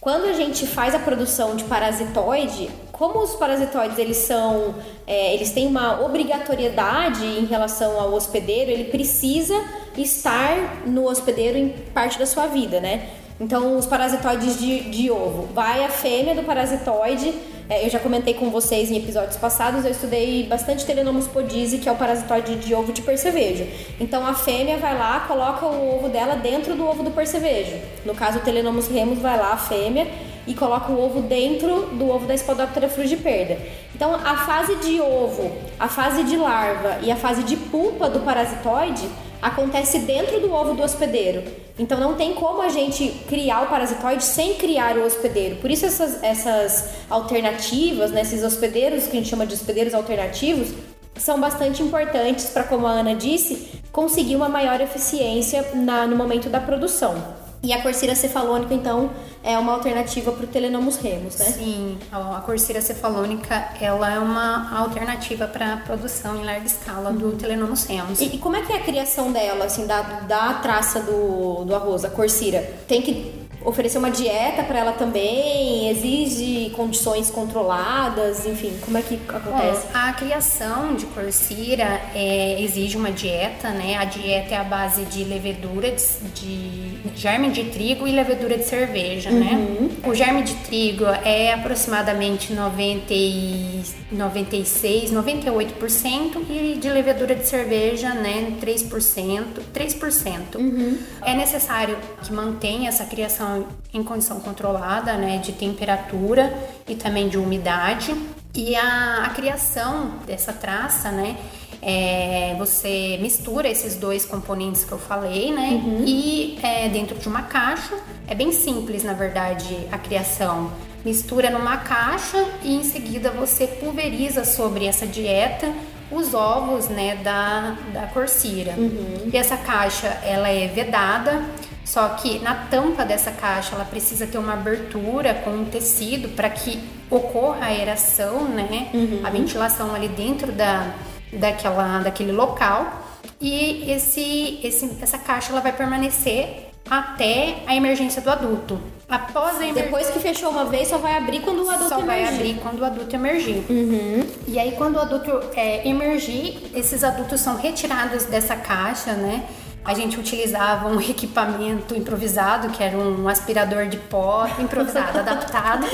Quando 0.06 0.26
a 0.26 0.34
gente 0.34 0.68
faz 0.68 0.94
a 0.94 1.00
produção 1.00 1.56
de 1.56 1.64
parasitoide, 1.64 2.70
como 2.92 3.18
os 3.18 3.34
parasitoides 3.34 3.98
eles 3.98 4.18
são, 4.18 4.76
é, 5.04 5.34
eles 5.34 5.50
têm 5.50 5.66
uma 5.66 6.00
obrigatoriedade 6.00 7.24
em 7.24 7.44
relação 7.44 7.98
ao 7.98 8.14
hospedeiro, 8.14 8.70
ele 8.70 8.84
precisa 8.84 9.60
estar 9.98 10.86
no 10.86 11.08
hospedeiro 11.08 11.58
em 11.58 11.70
parte 11.92 12.20
da 12.20 12.24
sua 12.24 12.46
vida, 12.46 12.80
né? 12.80 13.08
Então, 13.38 13.76
os 13.76 13.86
parasitoides 13.86 14.58
de, 14.58 14.80
de 14.90 15.10
ovo, 15.10 15.48
vai 15.52 15.84
a 15.84 15.88
fêmea 15.88 16.34
do 16.34 16.42
parasitoide 16.42 17.34
é, 17.68 17.84
eu 17.84 17.90
já 17.90 17.98
comentei 17.98 18.32
com 18.32 18.48
vocês 18.48 18.92
em 18.92 18.96
episódios 18.96 19.36
passados, 19.36 19.84
eu 19.84 19.90
estudei 19.90 20.44
bastante 20.44 20.86
Telenomus 20.86 21.26
podise, 21.26 21.78
que 21.78 21.88
é 21.88 21.92
o 21.92 21.96
parasitoide 21.96 22.54
de 22.56 22.72
ovo 22.72 22.92
de 22.92 23.02
percevejo. 23.02 23.66
Então 23.98 24.24
a 24.24 24.34
fêmea 24.34 24.76
vai 24.76 24.96
lá, 24.96 25.20
coloca 25.26 25.66
o 25.66 25.96
ovo 25.96 26.08
dela 26.08 26.36
dentro 26.36 26.76
do 26.76 26.86
ovo 26.86 27.02
do 27.02 27.10
percevejo. 27.10 27.76
No 28.04 28.14
caso, 28.14 28.38
o 28.38 28.42
Telenomus 28.42 28.86
remus 28.86 29.18
vai 29.18 29.36
lá, 29.36 29.52
a 29.52 29.56
fêmea, 29.56 30.06
e 30.46 30.54
coloca 30.54 30.92
o 30.92 31.04
ovo 31.04 31.22
dentro 31.22 31.88
do 31.94 32.08
ovo 32.08 32.24
da 32.24 32.36
Spodoptera 32.36 32.88
frugiperda. 32.88 33.58
Então, 33.92 34.14
a 34.14 34.36
fase 34.36 34.76
de 34.76 35.00
ovo, 35.00 35.50
a 35.80 35.88
fase 35.88 36.22
de 36.22 36.36
larva 36.36 36.98
e 37.02 37.10
a 37.10 37.16
fase 37.16 37.42
de 37.42 37.56
pupa 37.56 38.08
do 38.08 38.20
parasitoide 38.20 39.08
acontece 39.46 40.00
dentro 40.00 40.40
do 40.40 40.52
ovo 40.52 40.74
do 40.74 40.82
hospedeiro. 40.82 41.44
Então 41.78 42.00
não 42.00 42.14
tem 42.14 42.34
como 42.34 42.62
a 42.62 42.68
gente 42.68 43.08
criar 43.28 43.62
o 43.62 43.66
parasitoide 43.68 44.24
sem 44.24 44.54
criar 44.54 44.98
o 44.98 45.04
hospedeiro. 45.04 45.56
Por 45.56 45.70
isso 45.70 45.86
essas, 45.86 46.20
essas 46.22 46.90
alternativas, 47.08 48.10
né, 48.10 48.22
esses 48.22 48.42
hospedeiros 48.42 49.04
que 49.04 49.10
a 49.10 49.20
gente 49.20 49.28
chama 49.28 49.46
de 49.46 49.54
hospedeiros 49.54 49.94
alternativos, 49.94 50.70
são 51.16 51.40
bastante 51.40 51.80
importantes 51.80 52.46
para, 52.46 52.64
como 52.64 52.88
a 52.88 52.90
Ana 52.90 53.14
disse, 53.14 53.80
conseguir 53.92 54.34
uma 54.34 54.48
maior 54.48 54.80
eficiência 54.80 55.64
na, 55.74 56.06
no 56.06 56.16
momento 56.16 56.48
da 56.48 56.60
produção. 56.60 57.45
E 57.66 57.72
a 57.72 57.82
Corsira 57.82 58.14
cefalônica, 58.14 58.72
então, 58.72 59.10
é 59.42 59.58
uma 59.58 59.72
alternativa 59.72 60.30
para 60.30 60.44
o 60.44 60.46
Telenomus 60.46 60.98
remus, 60.98 61.36
né? 61.36 61.46
Sim, 61.46 61.98
a 62.12 62.40
Corsira 62.40 62.80
cefalônica, 62.80 63.70
ela 63.80 64.08
é 64.08 64.20
uma 64.20 64.72
alternativa 64.78 65.48
para 65.48 65.72
a 65.72 65.76
produção 65.78 66.36
em 66.36 66.44
larga 66.44 66.64
escala 66.64 67.12
do 67.12 67.26
uhum. 67.26 67.36
Telenomus 67.36 67.84
remus. 67.86 68.20
E, 68.20 68.36
e, 68.36 68.38
como 68.38 68.54
é 68.54 68.62
que 68.62 68.72
é 68.72 68.76
a 68.76 68.80
criação 68.84 69.32
dela, 69.32 69.64
assim, 69.64 69.84
da, 69.84 70.00
da 70.00 70.54
traça 70.54 71.00
do, 71.00 71.64
do 71.64 71.74
arroz, 71.74 72.04
a 72.04 72.10
Corsira? 72.10 72.60
Tem 72.86 73.02
que 73.02 73.35
oferecer 73.66 73.98
uma 73.98 74.10
dieta 74.10 74.62
para 74.62 74.78
ela 74.78 74.92
também? 74.92 75.90
Exige 75.90 76.70
condições 76.70 77.30
controladas? 77.30 78.46
Enfim, 78.46 78.72
como 78.80 78.96
é 78.96 79.02
que 79.02 79.18
acontece? 79.28 79.86
Bom, 79.88 79.98
a 79.98 80.12
criação 80.12 80.94
de 80.94 81.04
corsira 81.06 82.00
é, 82.14 82.62
exige 82.62 82.96
uma 82.96 83.10
dieta, 83.10 83.70
né? 83.70 83.96
A 83.96 84.04
dieta 84.04 84.54
é 84.54 84.58
a 84.58 84.64
base 84.64 85.04
de 85.06 85.24
levedura 85.24 85.90
de, 85.90 86.88
de 86.90 87.10
germe 87.16 87.50
de 87.50 87.64
trigo 87.64 88.06
e 88.06 88.12
levedura 88.12 88.56
de 88.56 88.64
cerveja, 88.64 89.30
né? 89.30 89.52
uhum. 89.52 89.88
né? 89.88 89.96
O 90.06 90.14
germe 90.14 90.42
de 90.42 90.54
trigo 90.54 91.04
é 91.04 91.52
aproximadamente 91.52 92.52
90 92.52 93.12
e 93.12 93.82
96, 94.12 95.10
98% 95.10 96.36
e 96.48 96.78
de 96.80 96.88
levedura 96.88 97.34
de 97.34 97.46
cerveja, 97.46 98.14
né, 98.14 98.52
3%, 98.60 99.44
3%. 99.74 100.56
Uhum. 100.56 100.98
É 101.22 101.34
necessário 101.34 101.96
que 102.22 102.32
mantenha 102.32 102.88
essa 102.88 103.04
criação 103.04 103.55
em 103.92 104.02
condição 104.02 104.40
controlada, 104.40 105.14
né, 105.14 105.38
de 105.38 105.52
temperatura 105.52 106.52
e 106.88 106.94
também 106.94 107.28
de 107.28 107.38
umidade. 107.38 108.14
E 108.54 108.74
a, 108.74 109.24
a 109.24 109.30
criação 109.30 110.12
dessa 110.26 110.52
traça, 110.52 111.10
né, 111.10 111.36
é, 111.82 112.54
você 112.58 113.18
mistura 113.20 113.68
esses 113.68 113.96
dois 113.96 114.24
componentes 114.24 114.84
que 114.84 114.92
eu 114.92 114.98
falei, 114.98 115.52
né? 115.52 115.80
Uhum. 115.84 116.04
E 116.06 116.58
é, 116.62 116.88
dentro 116.88 117.18
de 117.18 117.28
uma 117.28 117.42
caixa, 117.42 117.94
é 118.26 118.34
bem 118.34 118.50
simples, 118.50 119.04
na 119.04 119.12
verdade, 119.12 119.86
a 119.92 119.98
criação 119.98 120.72
mistura 121.04 121.50
numa 121.50 121.76
caixa 121.76 122.44
e 122.64 122.74
em 122.74 122.82
seguida 122.82 123.30
você 123.30 123.66
pulveriza 123.66 124.44
sobre 124.44 124.86
essa 124.86 125.06
dieta 125.06 125.72
os 126.10 126.34
ovos 126.34 126.88
né, 126.88 127.16
da, 127.16 127.76
da 127.92 128.06
corsira. 128.06 128.74
Uhum. 128.76 129.30
E 129.32 129.36
essa 129.36 129.56
caixa 129.56 130.08
ela 130.24 130.48
é 130.48 130.66
vedada, 130.68 131.44
só 131.86 132.08
que 132.10 132.40
na 132.40 132.66
tampa 132.68 133.04
dessa 133.04 133.30
caixa 133.30 133.76
ela 133.76 133.84
precisa 133.84 134.26
ter 134.26 134.38
uma 134.38 134.54
abertura 134.54 135.32
com 135.34 135.50
um 135.50 135.64
tecido 135.64 136.28
para 136.30 136.50
que 136.50 136.82
ocorra 137.08 137.58
a 137.60 137.66
aeração, 137.66 138.44
né, 138.48 138.90
uhum. 138.92 139.20
a 139.22 139.30
ventilação 139.30 139.94
ali 139.94 140.08
dentro 140.08 140.50
da, 140.50 140.92
daquela, 141.32 142.00
daquele 142.00 142.32
local. 142.32 143.04
E 143.40 143.88
esse, 143.88 144.58
esse, 144.64 144.98
essa 145.00 145.16
caixa 145.16 145.52
ela 145.52 145.60
vai 145.60 145.72
permanecer 145.72 146.70
até 146.90 147.58
a 147.68 147.76
emergência 147.76 148.20
do 148.20 148.30
adulto. 148.30 148.80
Após 149.08 149.60
a 149.60 149.66
emer... 149.66 149.84
Depois 149.84 150.10
que 150.10 150.18
fechou 150.18 150.50
uma 150.50 150.64
vez, 150.64 150.88
só 150.88 150.98
vai 150.98 151.16
abrir 151.16 151.40
quando 151.40 151.64
o 151.64 151.70
adulto 151.70 151.88
só 151.88 152.00
emergir. 152.00 152.24
vai 152.24 152.34
abrir 152.34 152.54
quando 152.60 152.80
o 152.80 152.84
adulto 152.84 153.14
emergir. 153.14 153.64
Uhum. 153.70 154.26
E 154.48 154.58
aí, 154.58 154.72
quando 154.72 154.96
o 154.96 155.00
adulto 155.00 155.30
é, 155.54 155.88
emergir, 155.88 156.70
esses 156.74 157.04
adultos 157.04 157.40
são 157.40 157.56
retirados 157.56 158.24
dessa 158.24 158.56
caixa, 158.56 159.12
né? 159.12 159.44
A 159.86 159.94
gente 159.94 160.18
utilizava 160.18 160.88
um 160.88 161.00
equipamento 161.00 161.94
improvisado, 161.94 162.70
que 162.70 162.82
era 162.82 162.96
um 162.96 163.28
aspirador 163.28 163.86
de 163.86 163.96
pó 163.96 164.46
improvisado, 164.58 165.18
adaptado. 165.20 165.86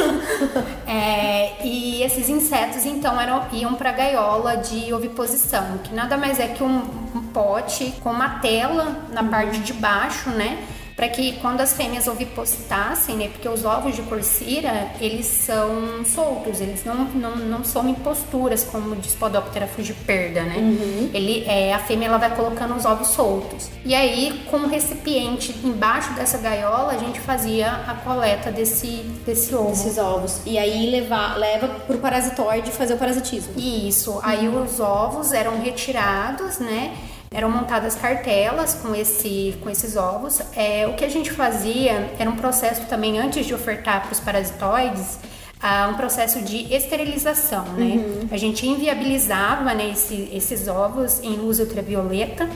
É, 0.86 1.64
e 1.64 2.02
esses 2.02 2.28
insetos, 2.28 2.86
então, 2.86 3.20
eram, 3.20 3.46
iam 3.52 3.74
para 3.74 3.90
a 3.90 3.92
gaiola 3.92 4.56
de 4.56 4.92
oviposição, 4.92 5.78
que 5.84 5.94
nada 5.94 6.16
mais 6.16 6.40
é 6.40 6.48
que 6.48 6.62
um, 6.62 6.82
um 7.14 7.22
pote 7.32 7.92
com 8.02 8.10
uma 8.10 8.40
tela 8.40 8.96
na 9.12 9.22
uhum. 9.22 9.28
parte 9.28 9.58
de 9.58 9.72
baixo, 9.74 10.30
né? 10.30 10.58
Para 11.02 11.08
que 11.08 11.32
quando 11.40 11.60
as 11.60 11.72
fêmeas 11.72 12.06
ovipositassem, 12.06 13.16
né, 13.16 13.28
porque 13.32 13.48
os 13.48 13.64
ovos 13.64 13.96
de 13.96 14.02
corsira, 14.02 14.92
eles 15.00 15.26
são 15.26 16.04
soltos, 16.04 16.60
eles 16.60 16.84
não, 16.84 17.06
não, 17.06 17.34
não 17.34 17.64
são 17.64 17.88
em 17.88 17.94
posturas 17.94 18.62
como 18.62 18.94
de 18.94 19.10
Spodoptera 19.10 19.66
frugiperda, 19.66 20.42
né? 20.42 20.58
Uhum. 20.58 21.10
Ele, 21.12 21.44
é, 21.48 21.74
a 21.74 21.80
fêmea 21.80 22.06
ela 22.06 22.18
vai 22.18 22.36
colocando 22.36 22.76
os 22.76 22.84
ovos 22.84 23.08
soltos. 23.08 23.68
E 23.84 23.96
aí, 23.96 24.44
com 24.48 24.58
o 24.58 24.68
recipiente 24.68 25.52
embaixo 25.64 26.12
dessa 26.12 26.38
gaiola, 26.38 26.92
a 26.92 26.98
gente 26.98 27.18
fazia 27.18 27.68
a 27.68 27.94
coleta 27.94 28.52
desse, 28.52 29.04
desse 29.26 29.52
ovo. 29.52 29.70
Desses 29.70 29.98
ovos. 29.98 30.40
E 30.46 30.56
aí 30.56 30.88
levar, 30.88 31.36
leva 31.36 31.66
pro 31.66 31.98
parasitoide 31.98 32.70
fazer 32.70 32.94
o 32.94 32.96
parasitismo. 32.96 33.54
Isso. 33.56 34.20
Aí 34.22 34.46
os 34.46 34.78
ovos 34.78 35.32
eram 35.32 35.60
retirados, 35.60 36.60
né? 36.60 36.96
Eram 37.32 37.50
montadas 37.50 37.94
cartelas 37.94 38.74
com, 38.74 38.94
esse, 38.94 39.56
com 39.62 39.70
esses 39.70 39.96
ovos. 39.96 40.40
É, 40.54 40.86
o 40.86 40.94
que 40.94 41.04
a 41.04 41.08
gente 41.08 41.30
fazia 41.30 42.10
era 42.18 42.28
um 42.28 42.36
processo 42.36 42.86
também, 42.86 43.18
antes 43.18 43.46
de 43.46 43.54
ofertar 43.54 44.02
para 44.02 44.12
os 44.12 44.20
parasitoides, 44.20 45.18
uh, 45.62 45.90
um 45.90 45.94
processo 45.94 46.42
de 46.42 46.72
esterilização, 46.74 47.64
né? 47.72 47.94
Uhum. 47.96 48.28
A 48.30 48.36
gente 48.36 48.66
inviabilizava 48.66 49.72
né, 49.74 49.90
esse, 49.90 50.28
esses 50.32 50.68
ovos 50.68 51.20
em 51.22 51.36
luz 51.36 51.60
ultravioleta. 51.60 52.48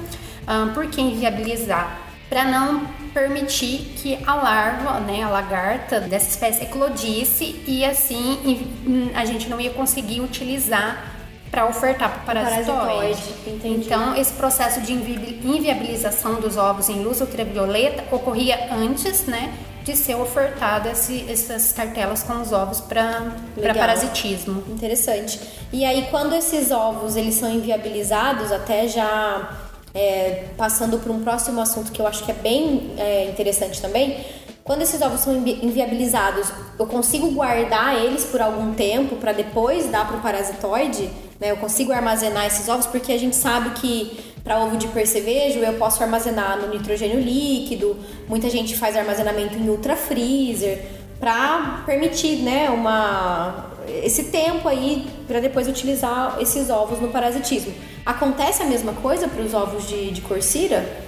Um, 0.49 0.73
por 0.73 0.87
que 0.89 1.01
inviabilizar? 1.01 2.03
Para 2.29 2.45
não 2.45 2.85
permitir 3.15 3.95
que 3.97 4.19
a 4.27 4.35
larva, 4.35 5.01
né, 5.01 5.23
a 5.23 5.29
lagarta 5.29 6.01
dessa 6.01 6.29
espécie 6.29 6.65
eclodisse 6.65 7.62
e 7.67 7.85
assim 7.85 9.12
a 9.15 9.25
gente 9.25 9.49
não 9.49 9.61
ia 9.61 9.71
conseguir 9.71 10.21
utilizar 10.21 11.15
para 11.57 11.64
ofertar 11.64 12.23
para 12.27 12.42
o 12.42 12.45
parasitoide. 12.45 13.35
Então, 13.64 14.14
esse 14.14 14.35
processo 14.35 14.83
de 14.83 14.92
inviabilização 14.92 16.35
dos 16.35 16.59
ovos 16.59 16.90
em 16.90 17.03
luz 17.03 17.23
ultravioleta 17.23 18.05
ocorria 18.14 18.69
antes, 18.75 19.25
né, 19.25 19.55
de 19.83 19.97
ser 19.97 20.16
ofertada 20.16 20.90
esse, 20.90 21.25
essas 21.31 21.73
cartelas 21.73 22.23
com 22.23 22.35
os 22.42 22.53
ovos 22.53 22.83
para 22.83 23.33
parasitismo. 23.75 24.64
Interessante. 24.69 25.40
E 25.73 25.83
aí, 25.87 26.09
quando 26.11 26.35
esses 26.35 26.71
ovos 26.71 27.16
eles 27.16 27.37
são 27.37 27.51
inviabilizados, 27.51 28.53
até 28.53 28.87
já 28.87 29.57
é, 29.95 30.49
passando 30.59 30.99
para 30.99 31.11
um 31.11 31.23
próximo 31.23 31.62
assunto 31.62 31.90
que 31.90 32.03
eu 32.03 32.07
acho 32.07 32.23
que 32.23 32.33
é 32.33 32.35
bem 32.35 32.92
é, 32.99 33.31
interessante 33.31 33.81
também, 33.81 34.23
quando 34.62 34.83
esses 34.83 35.01
ovos 35.01 35.21
são 35.21 35.35
inviabilizados, 35.35 36.49
eu 36.79 36.87
consigo 36.87 37.31
guardar 37.31 37.95
eles 37.95 38.25
por 38.25 38.42
algum 38.42 38.75
tempo 38.75 39.16
para 39.16 39.33
depois 39.33 39.87
dar 39.87 40.07
para 40.07 40.19
o 40.19 40.21
parasitoide? 40.21 41.09
Né? 41.40 41.51
Eu 41.51 41.57
consigo 41.57 41.92
armazenar 41.92 42.46
esses 42.46 42.68
ovos 42.68 42.87
porque 42.87 43.12
a 43.12 43.18
gente 43.18 43.37
sabe 43.37 43.70
que 43.70 44.18
para 44.42 44.62
ovo 44.64 44.77
de 44.77 44.88
percevejo 44.88 45.59
eu 45.59 45.72
posso 45.75 46.03
armazenar 46.03 46.61
no 46.61 46.68
nitrogênio 46.68 47.18
líquido. 47.18 47.96
Muita 48.29 48.49
gente 48.49 48.77
faz 48.77 48.96
armazenamento 48.96 49.57
em 49.59 49.68
ultra 49.68 49.96
freezer 49.96 50.87
para 51.18 51.83
permitir, 51.87 52.37
né, 52.42 52.70
uma 52.70 53.72
esse 53.88 54.25
tempo 54.25 54.68
aí 54.68 55.07
para 55.27 55.40
depois 55.40 55.68
utilizar 55.68 56.37
esses 56.40 56.70
ovos 56.70 57.01
no 57.01 57.09
parasitismo. 57.09 57.72
Acontece 58.07 58.62
a 58.62 58.66
mesma 58.66 58.92
coisa 58.92 59.27
para 59.27 59.42
os 59.42 59.53
ovos 59.53 59.88
de, 59.88 60.12
de? 60.12 60.23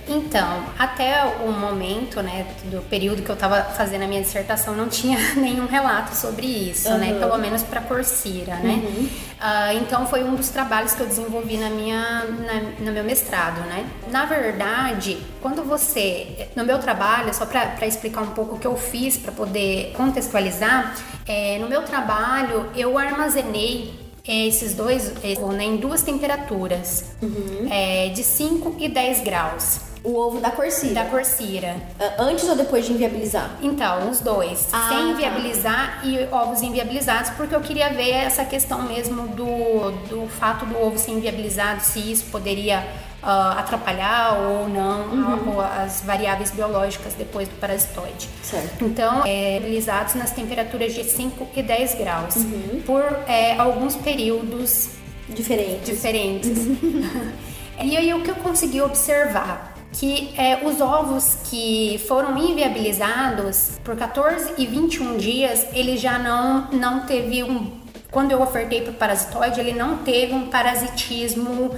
Então, 0.08 0.64
até 0.76 1.22
o 1.44 1.52
momento, 1.52 2.20
né, 2.20 2.44
do 2.64 2.82
período 2.88 3.22
que 3.22 3.30
eu 3.30 3.34
estava 3.34 3.62
fazendo 3.62 4.02
a 4.02 4.08
minha 4.08 4.20
dissertação, 4.20 4.74
não 4.74 4.88
tinha 4.88 5.16
nenhum 5.36 5.66
relato 5.66 6.16
sobre 6.16 6.46
isso, 6.46 6.88
uhum. 6.88 6.98
né, 6.98 7.16
pelo 7.16 7.38
menos 7.38 7.62
para 7.62 7.80
Corsira, 7.82 8.56
né. 8.56 8.82
Uhum. 8.82 9.04
Uh, 9.04 9.78
então, 9.80 10.08
foi 10.08 10.24
um 10.24 10.34
dos 10.34 10.48
trabalhos 10.48 10.92
que 10.94 11.00
eu 11.00 11.06
desenvolvi 11.06 11.56
na 11.56 11.70
minha, 11.70 12.24
na, 12.24 12.84
no 12.84 12.90
meu 12.90 13.04
mestrado, 13.04 13.60
né. 13.68 13.86
Na 14.10 14.24
verdade, 14.24 15.18
quando 15.40 15.62
você, 15.62 16.48
no 16.56 16.64
meu 16.64 16.80
trabalho, 16.80 17.32
só 17.32 17.46
para 17.46 17.86
explicar 17.86 18.22
um 18.22 18.30
pouco 18.30 18.56
o 18.56 18.58
que 18.58 18.66
eu 18.66 18.76
fiz 18.76 19.16
para 19.16 19.30
poder 19.30 19.92
contextualizar, 19.96 20.96
é, 21.28 21.58
no 21.60 21.68
meu 21.68 21.82
trabalho 21.82 22.70
eu 22.74 22.98
armazenei 22.98 24.07
esses 24.28 24.74
dois 24.74 25.12
né, 25.56 25.64
em 25.64 25.76
duas 25.76 26.02
temperaturas, 26.02 27.04
uhum. 27.22 27.66
é, 27.70 28.08
de 28.10 28.22
5 28.22 28.76
e 28.78 28.88
10 28.88 29.22
graus. 29.22 29.80
O 30.04 30.14
ovo 30.14 30.40
da 30.40 30.50
corsira. 30.50 30.94
Da 30.94 31.04
corsira. 31.06 31.76
Antes 32.18 32.48
ou 32.48 32.54
depois 32.54 32.86
de 32.86 32.92
inviabilizar? 32.92 33.58
Então, 33.60 34.10
os 34.10 34.20
dois. 34.20 34.68
Ah, 34.72 34.88
sem 34.88 34.98
tá. 34.98 35.04
inviabilizar 35.04 36.00
e 36.04 36.28
ovos 36.32 36.62
inviabilizados, 36.62 37.30
porque 37.30 37.54
eu 37.54 37.60
queria 37.60 37.90
ver 37.90 38.10
essa 38.10 38.44
questão 38.44 38.82
mesmo 38.82 39.28
do, 39.28 39.90
do 40.08 40.28
fato 40.28 40.64
do 40.66 40.80
ovo 40.80 40.98
ser 40.98 41.10
inviabilizado, 41.12 41.82
se 41.82 41.98
isso 42.12 42.26
poderia 42.30 42.86
uh, 43.22 43.58
atrapalhar 43.58 44.38
ou 44.40 44.68
não 44.68 45.06
uhum. 45.08 45.60
as 45.60 46.02
variáveis 46.02 46.50
biológicas 46.50 47.14
depois 47.14 47.48
do 47.48 47.54
parasitoide. 47.56 48.28
Certo. 48.42 48.84
Então, 48.84 49.24
é, 49.24 49.58
realizados 49.58 50.14
nas 50.14 50.30
temperaturas 50.32 50.94
de 50.94 51.04
5 51.04 51.48
e 51.56 51.62
10 51.62 51.94
graus, 51.94 52.36
uhum. 52.36 52.82
por 52.84 53.02
é, 53.26 53.58
alguns 53.58 53.96
períodos 53.96 54.90
diferentes. 55.28 55.86
diferentes. 55.86 56.58
Uhum. 56.58 57.32
e 57.82 57.96
aí, 57.96 58.14
o 58.14 58.22
que 58.22 58.30
eu 58.30 58.36
consegui 58.36 58.80
observar? 58.80 59.74
que 59.90 60.34
é, 60.36 60.66
os 60.66 60.80
ovos 60.80 61.38
que 61.50 61.98
foram 62.06 62.36
inviabilizados 62.36 63.78
por 63.82 63.96
14 63.96 64.52
e 64.58 64.66
21 64.66 65.16
dias, 65.16 65.66
ele 65.72 65.96
já 65.96 66.18
não, 66.18 66.70
não 66.70 67.06
teve 67.06 67.42
um. 67.42 67.72
Quando 68.10 68.32
eu 68.32 68.40
ofertei 68.40 68.82
para 68.82 68.90
o 68.90 68.94
parasitoide, 68.94 69.60
ele 69.60 69.72
não 69.72 69.98
teve 69.98 70.34
um 70.34 70.46
parasitismo 70.46 71.74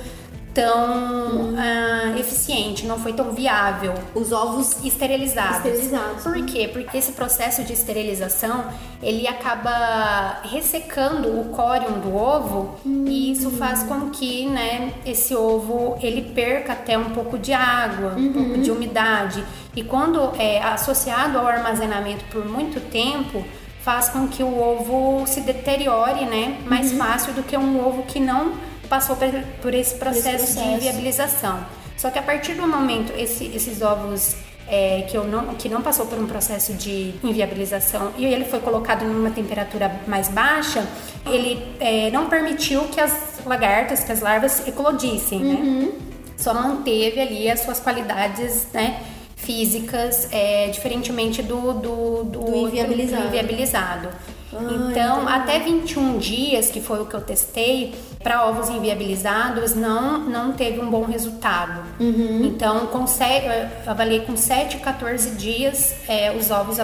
tão 0.55 1.53
uh, 1.53 2.19
eficiente, 2.19 2.87
não 2.87 2.99
foi 2.99 3.13
tão 3.13 3.33
viável. 3.33 3.95
Os 4.15 4.33
ovos 4.33 4.85
esterilizados. 4.85 5.57
esterilizados. 5.57 6.23
Por 6.23 6.45
quê? 6.45 6.69
Porque 6.73 6.97
esse 6.97 7.13
processo 7.13 7.63
de 7.63 7.73
esterilização 7.73 8.65
ele 9.03 9.27
acaba 9.27 10.41
ressecando 10.43 11.41
o 11.41 11.45
córium 11.51 12.01
do 12.01 12.15
ovo 12.15 12.75
hum. 12.85 13.05
e 13.07 13.33
isso 13.33 13.51
faz 13.53 13.83
com 13.85 14.11
que, 14.11 14.47
né, 14.47 14.93
esse 15.07 15.35
ovo 15.35 15.97
ele 16.03 16.23
perca 16.23 16.73
até 16.73 16.99
um 16.99 17.11
pouco 17.11 17.39
de 17.39 17.53
água, 17.53 18.15
uhum. 18.17 18.27
um 18.27 18.33
pouco 18.33 18.59
de 18.59 18.71
umidade. 18.71 19.45
E 19.75 19.83
quando 19.83 20.33
é 20.39 20.63
associado 20.63 21.39
ao 21.39 21.47
armazenamento 21.47 22.25
por 22.27 22.45
muito 22.45 22.81
tempo, 22.91 23.45
faz 23.83 24.11
com 24.11 24.29
que 24.29 24.43
o 24.43 24.61
ovo 24.61 25.27
se 25.27 25.41
deteriore, 25.41 26.27
né, 26.27 26.59
mais 26.67 26.93
uhum. 26.93 26.99
fácil 26.99 27.33
do 27.33 27.43
que 27.43 27.57
um 27.57 27.87
ovo 27.87 28.03
que 28.03 28.21
não 28.21 28.53
passou 28.91 29.17
por, 29.17 29.73
esse 29.73 29.95
processo, 29.95 30.45
esse 30.45 30.55
processo, 30.55 30.75
de 30.75 30.81
viabilização. 30.81 31.65
Só 31.97 32.11
que 32.11 32.19
a 32.19 32.23
partir 32.23 32.55
do 32.55 32.67
momento 32.67 33.13
esse, 33.17 33.47
esses 33.47 33.81
ovos 33.81 34.35
é, 34.67 35.07
que, 35.09 35.17
eu 35.17 35.25
não, 35.25 35.55
que 35.55 35.69
não 35.69 35.81
passou 35.81 36.07
por 36.07 36.19
um 36.19 36.27
processo 36.27 36.75
de 36.75 37.15
inviabilização 37.23 38.13
e 38.19 38.27
ele 38.27 38.45
foi 38.45 38.59
colocado 38.61 39.05
em 39.05 39.09
uma 39.09 39.31
temperatura 39.31 40.01
mais 40.07 40.29
baixa, 40.29 40.85
ele 41.27 41.63
é, 41.79 42.11
não 42.11 42.29
permitiu 42.29 42.83
que 42.89 43.01
as 43.01 43.41
lagartas, 43.47 44.03
que 44.03 44.11
as 44.11 44.21
larvas 44.21 44.67
eclodissem, 44.67 45.39
né? 45.39 45.55
uhum. 45.55 45.81
né? 45.83 45.93
Só 46.37 46.55
manteve 46.55 47.21
ali 47.21 47.51
as 47.51 47.61
suas 47.61 47.79
qualidades, 47.79 48.67
né? 48.73 49.03
físicas, 49.37 50.29
é, 50.31 50.69
diferentemente 50.69 51.43
do, 51.43 51.73
do, 51.73 52.25
do, 52.25 52.41
do 52.45 52.69
inviabilizado. 52.69 53.23
Do 53.23 53.29
inviabilizado. 53.29 54.09
Ah, 54.53 54.91
então, 54.91 55.29
até 55.29 55.59
21 55.61 56.19
dias, 56.19 56.71
que 56.71 56.81
foi 56.81 57.01
o 57.01 57.07
que 57.07 57.15
eu 57.15 57.21
testei, 57.21 57.95
para 58.23 58.47
ovos 58.47 58.69
inviabilizados, 58.69 59.75
não, 59.75 60.21
não 60.21 60.53
teve 60.53 60.81
um 60.81 60.91
bom 60.91 61.05
resultado. 61.05 61.83
Uhum. 61.99 62.45
Então, 62.45 62.87
consegue, 62.89 63.47
avaliei 63.87 64.21
com 64.21 64.37
7 64.37 64.77
a 64.77 64.81
14 64.81 65.31
dias, 65.37 65.95
é, 66.09 66.37
os 66.37 66.51
ovos 66.51 66.79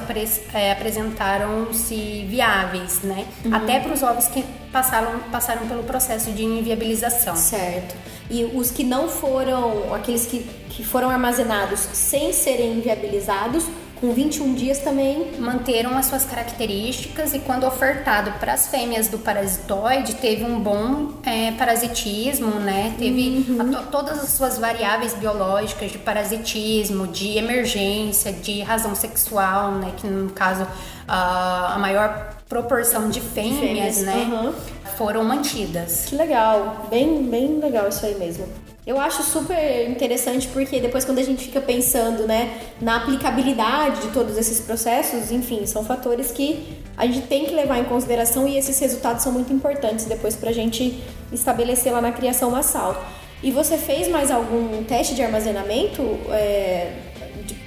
é, 0.55 0.73
apresentaram-se 0.73 2.25
viáveis, 2.29 3.01
né? 3.03 3.27
Uhum. 3.45 3.55
Até 3.55 3.81
para 3.81 3.93
os 3.93 4.03
ovos 4.03 4.27
que 4.29 4.45
passaram, 4.73 5.19
passaram 5.33 5.67
pelo 5.67 5.83
processo 5.83 6.31
de 6.33 6.45
inviabilização. 6.45 7.37
Certo. 7.37 7.95
E 8.31 8.45
os 8.45 8.71
que 8.71 8.83
não 8.83 9.09
foram, 9.09 9.95
aqueles 9.95 10.27
que, 10.27 10.43
que 10.71 10.85
foram 10.85 11.11
armazenados 11.11 11.81
sem 11.81 12.33
serem 12.33 12.73
inviabilizados, 12.79 13.65
com 14.01 14.13
21 14.13 14.55
dias 14.55 14.79
também 14.79 15.33
manteram 15.39 15.97
as 15.97 16.07
suas 16.07 16.25
características 16.25 17.33
e 17.35 17.39
quando 17.39 17.67
ofertado 17.67 18.31
para 18.39 18.53
as 18.53 18.69
fêmeas 18.69 19.09
do 19.09 19.19
parasitoide 19.19 20.17
teve 20.17 20.45
um 20.45 20.61
bom 20.61 21.13
é, 21.25 21.53
parasitismo, 21.53 22.61
né? 22.61 22.95
Teve 22.99 23.47
uhum. 23.49 23.77
a, 23.77 23.83
todas 23.85 24.19
as 24.23 24.31
suas 24.31 24.59
variáveis 24.59 25.15
biológicas 25.15 25.91
de 25.91 25.99
parasitismo, 25.99 27.07
de 27.07 27.39
emergência, 27.39 28.33
de 28.33 28.61
razão 28.61 28.95
sexual, 28.95 29.73
né? 29.73 29.93
Que 29.97 30.07
no 30.07 30.31
caso 30.31 30.67
a, 31.09 31.75
a 31.75 31.79
maior 31.79 32.37
proporção 32.49 33.09
de 33.09 33.21
fêmeas, 33.21 33.61
de 33.61 33.67
fêmeas 33.67 34.03
né? 34.03 34.29
Uhum. 34.31 34.53
Foram 34.97 35.25
mantidas. 35.25 36.07
Que 36.07 36.17
legal, 36.17 36.87
bem, 36.91 37.25
bem 37.25 37.59
legal 37.59 37.89
isso 37.89 38.05
aí 38.05 38.15
mesmo. 38.15 38.66
Eu 38.87 39.01
acho 39.01 39.25
super 39.25 39.91
interessante 39.91 40.47
porque 40.47 40.79
depois 40.79 41.05
quando 41.05 41.19
a 41.19 41.23
gente 41.23 41.45
fica 41.45 41.61
pensando, 41.61 42.25
né, 42.25 42.57
na 42.81 42.99
aplicabilidade 42.99 44.03
de 44.03 44.13
todos 44.13 44.39
esses 44.39 44.61
processos, 44.61 45.33
enfim, 45.33 45.67
são 45.67 45.85
fatores 45.85 46.31
que 46.31 46.79
a 46.97 47.05
gente 47.05 47.23
tem 47.23 47.47
que 47.47 47.53
levar 47.53 47.79
em 47.79 47.85
consideração 47.85 48.47
e 48.47 48.57
esses 48.57 48.79
resultados 48.79 49.25
são 49.25 49.33
muito 49.33 49.53
importantes 49.53 50.05
depois 50.05 50.37
para 50.37 50.51
a 50.51 50.53
gente 50.53 51.03
estabelecer 51.33 51.93
lá 51.93 52.01
na 52.01 52.13
criação 52.13 52.53
massal. 52.53 53.05
E 53.43 53.51
você 53.51 53.77
fez 53.77 54.09
mais 54.09 54.31
algum 54.31 54.85
teste 54.85 55.17
de 55.17 55.23
armazenamento 55.23 56.03
é, 56.31 56.93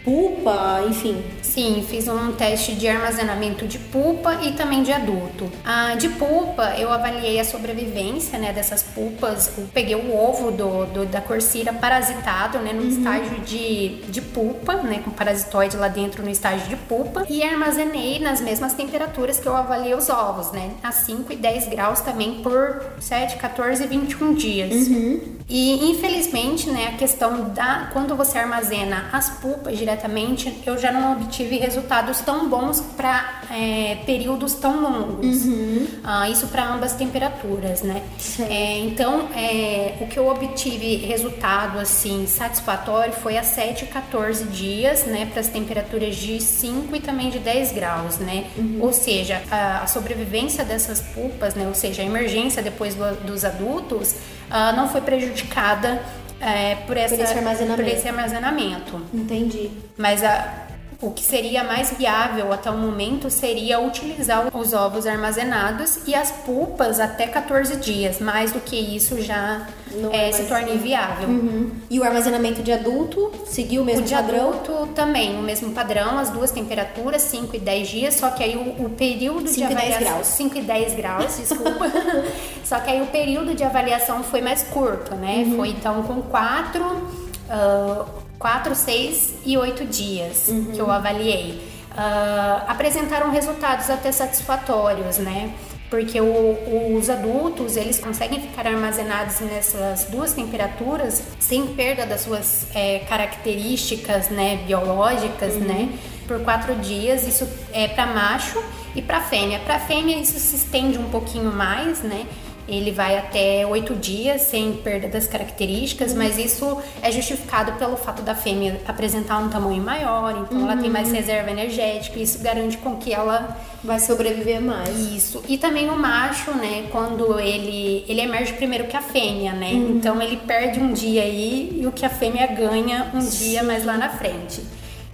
pulpa, 0.03 0.83
enfim? 0.87 1.23
Sim, 1.41 1.83
fiz 1.87 2.07
um 2.07 2.31
teste 2.33 2.75
de 2.75 2.87
armazenamento 2.87 3.67
de 3.67 3.77
pulpa 3.77 4.39
e 4.43 4.53
também 4.53 4.83
de 4.83 4.91
adulto. 4.91 5.51
A 5.65 5.95
de 5.95 6.09
pulpa, 6.09 6.75
eu 6.77 6.91
avaliei 6.91 7.39
a 7.39 7.43
sobrevivência 7.43 8.37
né, 8.37 8.53
dessas 8.53 8.83
pulpas. 8.83 9.51
Eu 9.57 9.67
peguei 9.73 9.95
o 9.95 10.15
ovo 10.15 10.51
do, 10.51 10.85
do 10.85 11.05
da 11.05 11.21
corsira 11.21 11.73
parasitado 11.73 12.59
né, 12.59 12.71
no 12.73 12.81
uhum. 12.81 12.89
estágio 12.89 13.39
de, 13.41 14.01
de 14.09 14.21
pulpa, 14.21 14.75
né, 14.75 15.01
com 15.03 15.11
parasitoide 15.11 15.75
lá 15.77 15.87
dentro 15.87 16.23
no 16.23 16.29
estágio 16.29 16.67
de 16.67 16.75
pulpa, 16.75 17.25
e 17.29 17.43
armazenei 17.43 18.19
nas 18.19 18.41
mesmas 18.41 18.73
temperaturas 18.73 19.39
que 19.39 19.47
eu 19.47 19.55
avaliei 19.55 19.93
os 19.93 20.09
ovos, 20.09 20.51
né, 20.51 20.71
a 20.83 20.91
5 20.91 21.33
e 21.33 21.35
10 21.35 21.67
graus 21.69 22.01
também 22.01 22.41
por 22.41 22.93
7, 22.99 23.37
14 23.37 23.83
e 23.83 23.87
21 23.87 24.33
dias. 24.33 24.87
Uhum. 24.87 25.39
E 25.47 25.89
infelizmente, 25.89 26.69
né, 26.69 26.91
a 26.93 26.97
questão 26.97 27.49
da 27.49 27.89
quando 27.91 28.15
você 28.15 28.37
armazena 28.37 29.09
as 29.11 29.29
pulpas 29.29 29.77
diretamente, 29.89 30.61
eu 30.65 30.77
já 30.77 30.91
não 30.91 31.13
obtive 31.13 31.39
tive 31.39 31.57
resultados 31.57 32.19
tão 32.19 32.49
bons 32.49 32.81
para 32.97 33.43
é, 33.49 33.97
períodos 34.05 34.55
tão 34.55 34.81
longos. 34.81 35.45
Uhum. 35.45 35.87
Ah, 36.03 36.29
isso 36.29 36.47
para 36.47 36.67
ambas 36.67 36.93
temperaturas, 36.93 37.81
né? 37.81 38.03
É, 38.49 38.79
então, 38.79 39.29
é, 39.33 39.95
o 40.01 40.07
que 40.07 40.19
eu 40.19 40.27
obtive 40.27 40.97
resultado 40.97 41.79
assim 41.79 42.27
satisfatório 42.27 43.13
foi 43.13 43.37
a 43.37 43.43
7 43.43 43.85
e 43.85 43.87
14 43.87 44.43
dias, 44.45 45.05
né, 45.05 45.27
para 45.31 45.39
as 45.39 45.47
temperaturas 45.47 46.15
de 46.15 46.41
5 46.41 46.93
e 46.95 46.99
também 46.99 47.29
de 47.29 47.39
10 47.39 47.71
graus, 47.71 48.17
né? 48.17 48.45
Uhum. 48.57 48.79
Ou 48.81 48.91
seja, 48.91 49.41
a, 49.49 49.83
a, 49.83 49.87
sobrevivência 49.87 50.65
dessas 50.65 50.99
pulpas, 50.99 51.55
né, 51.55 51.65
ou 51.67 51.73
seja, 51.73 52.01
a 52.01 52.05
emergência 52.05 52.61
depois 52.61 52.95
do, 52.95 53.15
dos 53.25 53.45
adultos, 53.45 54.11
uh, 54.49 54.75
não 54.75 54.89
foi 54.89 55.01
prejudicada 55.01 56.01
é, 56.41 56.75
por, 56.87 56.97
essa, 56.97 57.15
por, 57.15 57.23
esse 57.23 57.65
por 57.65 57.87
esse 57.87 58.07
armazenamento. 58.07 59.01
Entendi. 59.13 59.71
Mas 59.97 60.23
a, 60.23 60.68
o 61.01 61.11
que 61.11 61.23
seria 61.23 61.63
mais 61.63 61.91
viável 61.91 62.51
até 62.51 62.69
o 62.69 62.77
momento 62.77 63.29
seria 63.29 63.79
utilizar 63.79 64.55
os 64.55 64.73
ovos 64.73 65.07
armazenados 65.07 65.99
e 66.05 66.13
as 66.13 66.29
pulpas 66.29 66.99
até 66.99 67.25
14 67.25 67.77
dias. 67.77 68.19
Mais 68.19 68.51
do 68.51 68.59
que 68.59 68.75
isso 68.75 69.21
já 69.21 69.65
é, 70.11 70.27
é 70.27 70.31
se 70.33 70.43
torna 70.43 70.69
inviável. 70.71 71.29
Uhum. 71.29 71.71
E 71.89 71.99
o 72.01 72.03
armazenamento 72.03 72.61
de 72.61 72.73
adulto 72.73 73.31
seguiu 73.45 73.81
o 73.81 73.85
mesmo 73.85 74.03
o 74.03 74.07
de 74.07 74.13
padrão? 74.13 74.49
adulto 74.49 74.87
também, 74.93 75.39
o 75.39 75.41
mesmo 75.41 75.71
padrão, 75.71 76.19
as 76.19 76.31
duas 76.31 76.51
temperaturas, 76.51 77.21
5 77.21 77.55
e 77.55 77.59
10 77.59 77.87
dias, 77.87 78.15
só 78.15 78.29
que 78.31 78.43
aí 78.43 78.57
o, 78.57 78.85
o 78.85 78.89
período 78.89 79.49
de 79.49 79.63
avaliação... 79.63 79.73
5 79.73 79.87
e 79.87 79.87
10 79.87 79.99
graus. 79.99 80.27
5 80.27 80.57
e 80.57 80.61
10 80.61 80.93
graus, 80.95 81.37
desculpa. 81.37 81.85
só 82.65 82.77
que 82.81 82.89
aí 82.89 83.01
o 83.01 83.07
período 83.07 83.55
de 83.55 83.63
avaliação 83.63 84.21
foi 84.21 84.41
mais 84.41 84.63
curto, 84.63 85.15
né? 85.15 85.45
Uhum. 85.47 85.55
Foi 85.55 85.69
então 85.69 86.03
com 86.03 86.21
4... 86.23 86.83
Uh, 86.83 88.28
4, 88.39 88.73
6 88.73 89.33
e 89.45 89.57
8 89.57 89.85
dias 89.85 90.47
uhum. 90.47 90.71
que 90.73 90.79
eu 90.79 90.89
avaliei. 90.89 91.61
Uh, 91.91 92.63
apresentaram 92.67 93.29
resultados 93.29 93.89
até 93.89 94.11
satisfatórios, 94.11 95.17
né? 95.17 95.53
porque 95.89 96.21
o, 96.21 96.95
os 96.95 97.09
adultos 97.09 97.75
eles 97.75 97.99
conseguem 97.99 98.39
ficar 98.39 98.67
armazenados 98.67 99.39
nessas 99.39 100.05
duas 100.05 100.33
temperaturas 100.33 101.23
sem 101.39 101.67
perda 101.67 102.05
das 102.05 102.21
suas 102.21 102.67
é, 102.75 102.99
características 102.99 104.29
né, 104.29 104.57
biológicas, 104.67 105.55
uhum. 105.55 105.61
né, 105.61 105.89
por 106.27 106.41
quatro 106.41 106.75
dias. 106.75 107.27
Isso 107.27 107.47
é 107.73 107.87
para 107.87 108.05
macho 108.05 108.63
e 108.95 109.01
para 109.01 109.19
fêmea. 109.19 109.59
Para 109.59 109.79
fêmea 109.79 110.17
isso 110.17 110.39
se 110.39 110.55
estende 110.55 110.99
um 110.99 111.09
pouquinho 111.09 111.51
mais, 111.51 112.01
né? 112.03 112.27
Ele 112.69 112.91
vai 112.91 113.17
até 113.17 113.65
oito 113.65 113.95
dias 113.95 114.43
sem 114.43 114.73
perda 114.73 115.07
das 115.07 115.27
características, 115.27 116.13
mas 116.13 116.37
isso 116.37 116.77
é 117.01 117.11
justificado 117.11 117.73
pelo 117.73 117.97
fato 117.97 118.21
da 118.21 118.35
fêmea 118.35 118.79
apresentar 118.87 119.39
um 119.39 119.49
tamanho 119.49 119.81
maior, 119.81 120.31
então 120.31 120.59
uhum. 120.59 120.71
ela 120.71 120.79
tem 120.79 120.89
mais 120.89 121.09
uhum. 121.09 121.15
reserva 121.15 121.51
energética, 121.51 122.19
e 122.19 122.23
isso 122.23 122.39
garante 122.41 122.77
com 122.77 122.97
que 122.97 123.13
ela 123.13 123.57
vai 123.83 123.99
sobreviver 123.99 124.61
mais. 124.61 124.89
Isso. 124.89 125.43
E 125.47 125.57
também 125.57 125.89
o 125.89 125.97
macho, 125.97 126.51
né, 126.51 126.87
quando 126.91 127.39
ele 127.39 128.05
ele 128.07 128.21
emerge 128.21 128.53
primeiro 128.53 128.85
que 128.87 128.97
a 128.97 129.01
fêmea, 129.01 129.53
né? 129.53 129.71
Uhum. 129.71 129.97
Então 129.97 130.21
ele 130.21 130.37
perde 130.37 130.79
um 130.79 130.93
dia 130.93 131.23
aí 131.23 131.79
e 131.81 131.87
o 131.87 131.91
que 131.91 132.05
a 132.05 132.09
fêmea 132.09 132.47
ganha 132.47 133.07
um 133.13 133.19
dia 133.19 133.63
mais 133.63 133.85
lá 133.85 133.97
na 133.97 134.09
frente. 134.09 134.61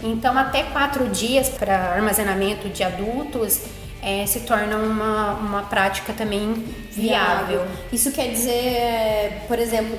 Então 0.04 0.38
até 0.38 0.64
quatro 0.64 1.08
dias 1.10 1.50
para 1.50 1.94
armazenamento 1.94 2.70
de 2.70 2.84
adultos 2.84 3.62
é, 4.06 4.24
se 4.28 4.42
torna 4.42 4.78
uma, 4.78 5.34
uma 5.34 5.62
prática 5.64 6.14
também 6.14 6.54
viável. 6.92 7.66
Isso 7.92 8.12
quer 8.12 8.28
dizer, 8.28 9.46
por 9.48 9.58
exemplo, 9.58 9.98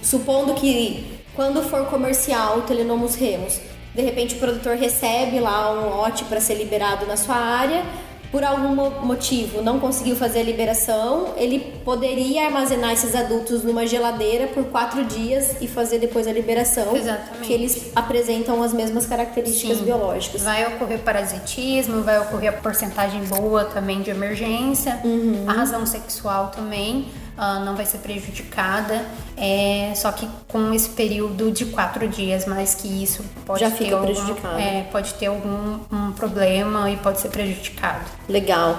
supondo 0.00 0.54
que 0.54 1.20
quando 1.34 1.60
for 1.62 1.86
comercial 1.86 2.58
o 2.58 2.62
Telenomus 2.62 3.16
Remus, 3.16 3.60
de 3.92 4.02
repente 4.02 4.36
o 4.36 4.38
produtor 4.38 4.76
recebe 4.76 5.40
lá 5.40 5.72
um 5.72 5.96
lote 5.96 6.24
para 6.24 6.40
ser 6.40 6.54
liberado 6.54 7.06
na 7.06 7.16
sua 7.16 7.34
área 7.34 7.82
por 8.30 8.44
algum 8.44 8.74
motivo 9.04 9.60
não 9.60 9.80
conseguiu 9.80 10.14
fazer 10.14 10.40
a 10.40 10.42
liberação, 10.44 11.34
ele 11.36 11.58
poderia 11.84 12.46
armazenar 12.46 12.92
esses 12.92 13.14
adultos 13.14 13.64
numa 13.64 13.86
geladeira 13.86 14.46
por 14.46 14.64
quatro 14.64 15.04
dias 15.04 15.56
e 15.60 15.66
fazer 15.66 15.98
depois 15.98 16.26
a 16.26 16.32
liberação. 16.32 16.96
Exatamente. 16.96 17.46
Que 17.46 17.52
eles 17.52 17.90
apresentam 17.94 18.62
as 18.62 18.72
mesmas 18.72 19.06
características 19.06 19.78
Sim. 19.78 19.84
biológicas. 19.84 20.42
Vai 20.42 20.66
ocorrer 20.74 21.00
parasitismo, 21.00 22.02
vai 22.02 22.20
ocorrer 22.20 22.50
a 22.50 22.56
porcentagem 22.56 23.24
boa 23.24 23.64
também 23.64 24.00
de 24.00 24.10
emergência, 24.10 25.00
uhum. 25.04 25.44
a 25.48 25.52
razão 25.52 25.84
sexual 25.84 26.52
também 26.54 27.06
uh, 27.40 27.64
não 27.64 27.74
vai 27.74 27.86
ser 27.86 27.98
prejudicada, 27.98 29.04
é, 29.36 29.92
só 29.96 30.12
que 30.12 30.28
com 30.46 30.74
esse 30.74 30.90
período 30.90 31.50
de 31.50 31.64
quatro 31.66 32.06
dias, 32.06 32.44
mais 32.44 32.74
que 32.74 33.02
isso 33.02 33.24
pode 33.46 33.60
Já 33.60 33.70
ter 33.70 33.94
algum. 33.94 34.12
É, 34.58 34.82
pode 34.92 35.14
ter 35.14 35.26
algum 35.26 35.80
um 35.90 36.12
problema 36.12 36.90
e 36.90 36.96
pode 36.98 37.20
ser 37.20 37.30
prejudicado. 37.30 38.04
Legal. 38.28 38.78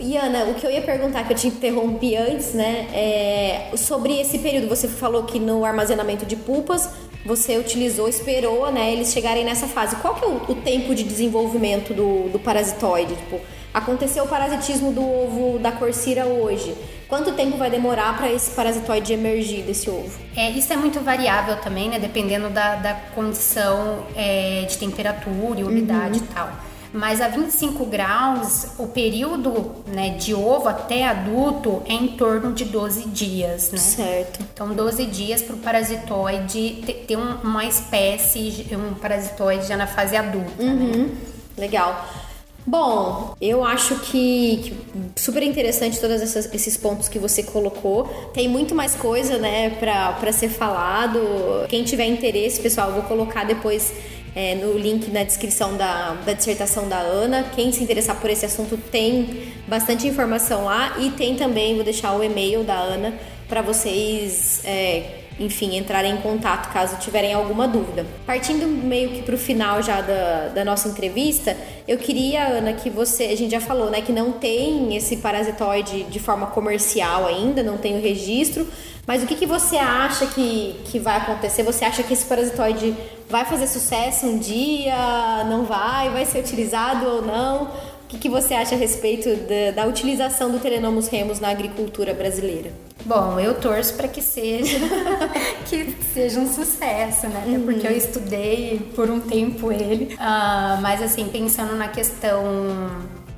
E 0.00 0.16
Ana, 0.16 0.44
o 0.44 0.54
que 0.54 0.64
eu 0.64 0.70
ia 0.70 0.80
perguntar, 0.80 1.24
que 1.24 1.32
eu 1.32 1.36
te 1.36 1.48
interrompi 1.48 2.14
antes, 2.14 2.54
né, 2.54 2.86
é 2.92 3.76
sobre 3.76 4.20
esse 4.20 4.38
período. 4.38 4.68
Você 4.68 4.86
falou 4.86 5.24
que 5.24 5.40
no 5.40 5.64
armazenamento 5.64 6.24
de 6.24 6.36
pulpas 6.36 6.88
você 7.26 7.58
utilizou, 7.58 8.08
esperou, 8.08 8.70
né, 8.70 8.92
eles 8.92 9.12
chegarem 9.12 9.44
nessa 9.44 9.66
fase. 9.66 9.96
Qual 9.96 10.14
que 10.14 10.24
é 10.24 10.28
o, 10.28 10.52
o 10.52 10.54
tempo 10.54 10.94
de 10.94 11.02
desenvolvimento 11.02 11.92
do, 11.92 12.28
do 12.30 12.38
parasitoide? 12.38 13.16
Tipo, 13.16 13.40
aconteceu 13.74 14.22
o 14.22 14.28
parasitismo 14.28 14.92
do 14.92 15.02
ovo 15.02 15.58
da 15.58 15.72
corsira 15.72 16.26
hoje. 16.26 16.76
Quanto 17.08 17.32
tempo 17.32 17.56
vai 17.56 17.70
demorar 17.70 18.18
para 18.18 18.30
esse 18.30 18.50
parasitoide 18.50 19.14
emergir 19.14 19.62
desse 19.62 19.88
ovo? 19.88 20.12
É, 20.36 20.50
isso 20.50 20.70
é 20.72 20.76
muito 20.76 21.00
variável 21.00 21.56
também, 21.56 21.88
né? 21.88 21.98
Dependendo 21.98 22.50
da, 22.50 22.74
da 22.76 22.94
condição 23.14 24.04
é, 24.14 24.66
de 24.68 24.76
temperatura 24.76 25.60
e 25.60 25.64
umidade 25.64 26.18
uhum. 26.18 26.24
e 26.24 26.34
tal. 26.34 26.50
Mas 26.92 27.20
a 27.20 27.28
25 27.28 27.84
graus, 27.86 28.72
o 28.78 28.86
período 28.86 29.84
né, 29.86 30.10
de 30.10 30.34
ovo 30.34 30.68
até 30.68 31.06
adulto 31.06 31.82
é 31.86 31.92
em 31.92 32.08
torno 32.08 32.52
de 32.52 32.64
12 32.64 33.08
dias, 33.08 33.70
né? 33.70 33.78
Certo. 33.78 34.40
Então, 34.52 34.74
12 34.74 35.06
dias 35.06 35.42
para 35.42 35.54
o 35.54 35.58
parasitoide 35.58 36.82
ter, 36.84 37.04
ter 37.06 37.16
um, 37.16 37.36
uma 37.42 37.64
espécie, 37.64 38.66
um 38.72 38.94
parasitoide 38.94 39.66
já 39.66 39.76
na 39.76 39.86
fase 39.86 40.16
adulta. 40.16 40.62
Né? 40.62 40.72
Uhum. 40.72 41.02
Né? 41.04 41.10
Legal. 41.58 42.06
Bom, 42.68 43.34
eu 43.40 43.64
acho 43.64 43.98
que, 44.00 44.74
que 45.14 45.20
super 45.22 45.42
interessante 45.42 45.98
todos 45.98 46.20
esses 46.20 46.76
pontos 46.76 47.08
que 47.08 47.18
você 47.18 47.42
colocou. 47.42 48.04
Tem 48.34 48.46
muito 48.46 48.74
mais 48.74 48.94
coisa, 48.94 49.38
né, 49.38 49.70
para 49.70 50.30
ser 50.32 50.50
falado. 50.50 51.18
Quem 51.66 51.82
tiver 51.82 52.04
interesse, 52.04 52.60
pessoal, 52.60 52.88
eu 52.88 52.96
vou 52.96 53.04
colocar 53.04 53.44
depois 53.44 53.94
é, 54.36 54.54
no 54.54 54.76
link 54.76 55.10
na 55.10 55.22
descrição 55.22 55.78
da, 55.78 56.12
da 56.26 56.34
dissertação 56.34 56.86
da 56.86 56.98
Ana. 56.98 57.42
Quem 57.56 57.72
se 57.72 57.82
interessar 57.82 58.20
por 58.20 58.28
esse 58.28 58.44
assunto 58.44 58.76
tem 58.76 59.50
bastante 59.66 60.06
informação 60.06 60.66
lá 60.66 60.94
e 60.98 61.08
tem 61.12 61.36
também, 61.36 61.74
vou 61.74 61.84
deixar 61.84 62.12
o 62.18 62.22
e-mail 62.22 62.64
da 62.64 62.76
Ana 62.76 63.14
para 63.48 63.62
vocês 63.62 64.60
é, 64.62 65.17
enfim, 65.38 65.76
entrarem 65.76 66.14
em 66.14 66.16
contato 66.18 66.72
caso 66.72 66.96
tiverem 66.98 67.32
alguma 67.32 67.68
dúvida. 67.68 68.04
Partindo 68.26 68.66
meio 68.66 69.10
que 69.10 69.22
para 69.22 69.34
o 69.34 69.38
final 69.38 69.82
já 69.82 70.00
da, 70.00 70.48
da 70.48 70.64
nossa 70.64 70.88
entrevista, 70.88 71.56
eu 71.86 71.96
queria, 71.98 72.46
Ana, 72.48 72.72
que 72.72 72.90
você, 72.90 73.24
a 73.24 73.36
gente 73.36 73.50
já 73.50 73.60
falou, 73.60 73.90
né, 73.90 74.00
que 74.00 74.12
não 74.12 74.32
tem 74.32 74.96
esse 74.96 75.18
parasitoide 75.18 76.04
de 76.04 76.18
forma 76.18 76.46
comercial 76.48 77.26
ainda, 77.26 77.62
não 77.62 77.78
tem 77.78 77.96
o 77.96 78.02
registro, 78.02 78.66
mas 79.06 79.22
o 79.22 79.26
que, 79.26 79.36
que 79.36 79.46
você 79.46 79.76
acha 79.76 80.26
que, 80.26 80.76
que 80.84 80.98
vai 80.98 81.16
acontecer? 81.16 81.62
Você 81.62 81.84
acha 81.84 82.02
que 82.02 82.12
esse 82.12 82.26
parasitoide 82.26 82.94
vai 83.28 83.44
fazer 83.44 83.66
sucesso 83.66 84.26
um 84.26 84.38
dia? 84.38 85.44
Não 85.48 85.64
vai? 85.64 86.10
Vai 86.10 86.26
ser 86.26 86.40
utilizado 86.40 87.06
ou 87.06 87.22
não? 87.22 87.70
O 88.08 88.10
que, 88.10 88.16
que 88.16 88.28
você 88.30 88.54
acha 88.54 88.74
a 88.74 88.78
respeito 88.78 89.28
da, 89.36 89.82
da 89.82 89.86
utilização 89.86 90.50
do 90.50 90.58
Telenomus 90.58 91.08
remus 91.08 91.40
na 91.40 91.50
agricultura 91.50 92.14
brasileira? 92.14 92.72
Bom, 93.04 93.38
eu 93.38 93.60
torço 93.60 93.92
para 93.96 94.08
que 94.08 94.22
seja 94.22 94.78
que 95.68 95.94
seja 96.14 96.40
um 96.40 96.50
sucesso, 96.50 97.28
né? 97.28 97.42
Até 97.42 97.50
uhum. 97.50 97.64
porque 97.66 97.86
eu 97.86 97.94
estudei 97.94 98.80
por 98.96 99.10
um 99.10 99.20
tempo 99.20 99.70
ele. 99.70 100.14
Uh, 100.14 100.80
mas 100.80 101.02
assim, 101.02 101.28
pensando 101.28 101.76
na 101.76 101.88
questão 101.88 102.42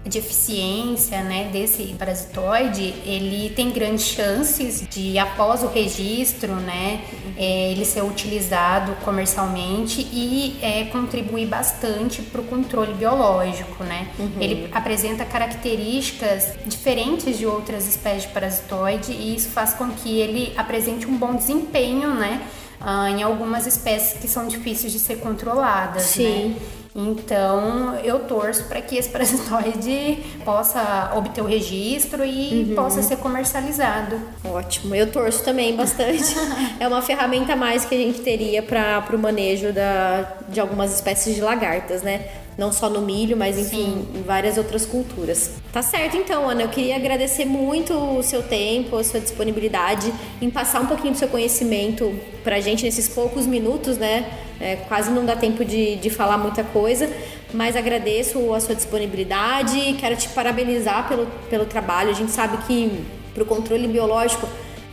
de 0.04 0.18
eficiência 0.18 1.22
né, 1.22 1.50
desse 1.52 1.94
parasitoide, 1.98 2.94
ele 3.04 3.50
tem 3.50 3.70
grandes 3.70 4.06
chances 4.06 4.88
de, 4.88 5.18
após 5.18 5.62
o 5.62 5.66
registro, 5.66 6.54
né, 6.54 7.02
é, 7.36 7.70
ele 7.72 7.84
ser 7.84 8.02
utilizado 8.02 8.92
comercialmente 9.04 10.00
e 10.00 10.58
é, 10.62 10.84
contribuir 10.84 11.46
bastante 11.46 12.22
para 12.22 12.40
o 12.40 12.44
controle 12.44 12.94
biológico. 12.94 13.84
Né? 13.84 14.08
Uhum. 14.18 14.30
Ele 14.40 14.68
apresenta 14.72 15.24
características 15.24 16.54
diferentes 16.64 17.36
de 17.36 17.46
outras 17.46 17.86
espécies 17.86 18.22
de 18.22 18.28
parasitoide 18.28 19.12
e 19.12 19.36
isso 19.36 19.50
faz 19.50 19.74
com 19.74 19.90
que 19.90 20.18
ele 20.18 20.52
apresente 20.56 21.06
um 21.06 21.16
bom 21.16 21.34
desempenho 21.34 22.14
né, 22.14 22.40
ah, 22.80 23.10
em 23.10 23.22
algumas 23.22 23.66
espécies 23.66 24.18
que 24.18 24.26
são 24.26 24.48
difíceis 24.48 24.92
de 24.92 24.98
ser 24.98 25.16
controladas. 25.16 26.04
Sim. 26.04 26.48
Né? 26.48 26.56
Então, 26.94 27.96
eu 28.02 28.20
torço 28.20 28.64
para 28.64 28.80
que 28.80 28.96
esse 28.96 29.08
parasitoide 29.10 30.18
possa 30.44 31.12
obter 31.16 31.40
o 31.40 31.46
registro 31.46 32.24
e 32.24 32.66
uhum. 32.68 32.74
possa 32.74 33.02
ser 33.02 33.16
comercializado. 33.16 34.20
Ótimo, 34.44 34.94
eu 34.94 35.10
torço 35.10 35.44
também 35.44 35.76
bastante. 35.76 36.34
é 36.80 36.88
uma 36.88 37.02
ferramenta 37.02 37.52
a 37.52 37.56
mais 37.56 37.84
que 37.84 37.94
a 37.94 37.98
gente 37.98 38.20
teria 38.20 38.62
para 38.62 39.04
o 39.12 39.18
manejo 39.18 39.72
da, 39.72 40.38
de 40.48 40.60
algumas 40.60 40.94
espécies 40.94 41.34
de 41.34 41.40
lagartas, 41.40 42.02
né? 42.02 42.28
não 42.60 42.70
só 42.70 42.90
no 42.90 43.00
milho, 43.00 43.38
mas 43.38 43.58
enfim, 43.58 44.06
Sim. 44.12 44.18
em 44.18 44.22
várias 44.22 44.58
outras 44.58 44.84
culturas. 44.84 45.52
Tá 45.72 45.80
certo 45.80 46.18
então, 46.18 46.46
Ana, 46.46 46.62
eu 46.62 46.68
queria 46.68 46.94
agradecer 46.96 47.46
muito 47.46 47.94
o 47.94 48.22
seu 48.22 48.42
tempo, 48.42 48.96
a 48.96 49.04
sua 49.04 49.18
disponibilidade 49.18 50.12
em 50.42 50.50
passar 50.50 50.82
um 50.82 50.86
pouquinho 50.86 51.14
do 51.14 51.18
seu 51.18 51.28
conhecimento 51.28 52.14
pra 52.44 52.60
gente 52.60 52.84
nesses 52.84 53.08
poucos 53.08 53.46
minutos, 53.46 53.96
né? 53.96 54.30
É, 54.60 54.76
quase 54.76 55.10
não 55.10 55.24
dá 55.24 55.34
tempo 55.34 55.64
de, 55.64 55.96
de 55.96 56.10
falar 56.10 56.36
muita 56.36 56.62
coisa, 56.62 57.08
mas 57.52 57.74
agradeço 57.76 58.52
a 58.52 58.60
sua 58.60 58.74
disponibilidade, 58.74 59.94
quero 59.98 60.14
te 60.16 60.28
parabenizar 60.28 61.08
pelo, 61.08 61.26
pelo 61.48 61.64
trabalho. 61.64 62.10
A 62.10 62.14
gente 62.14 62.30
sabe 62.30 62.58
que 62.66 63.02
para 63.32 63.42
o 63.42 63.46
controle 63.46 63.88
biológico, 63.88 64.46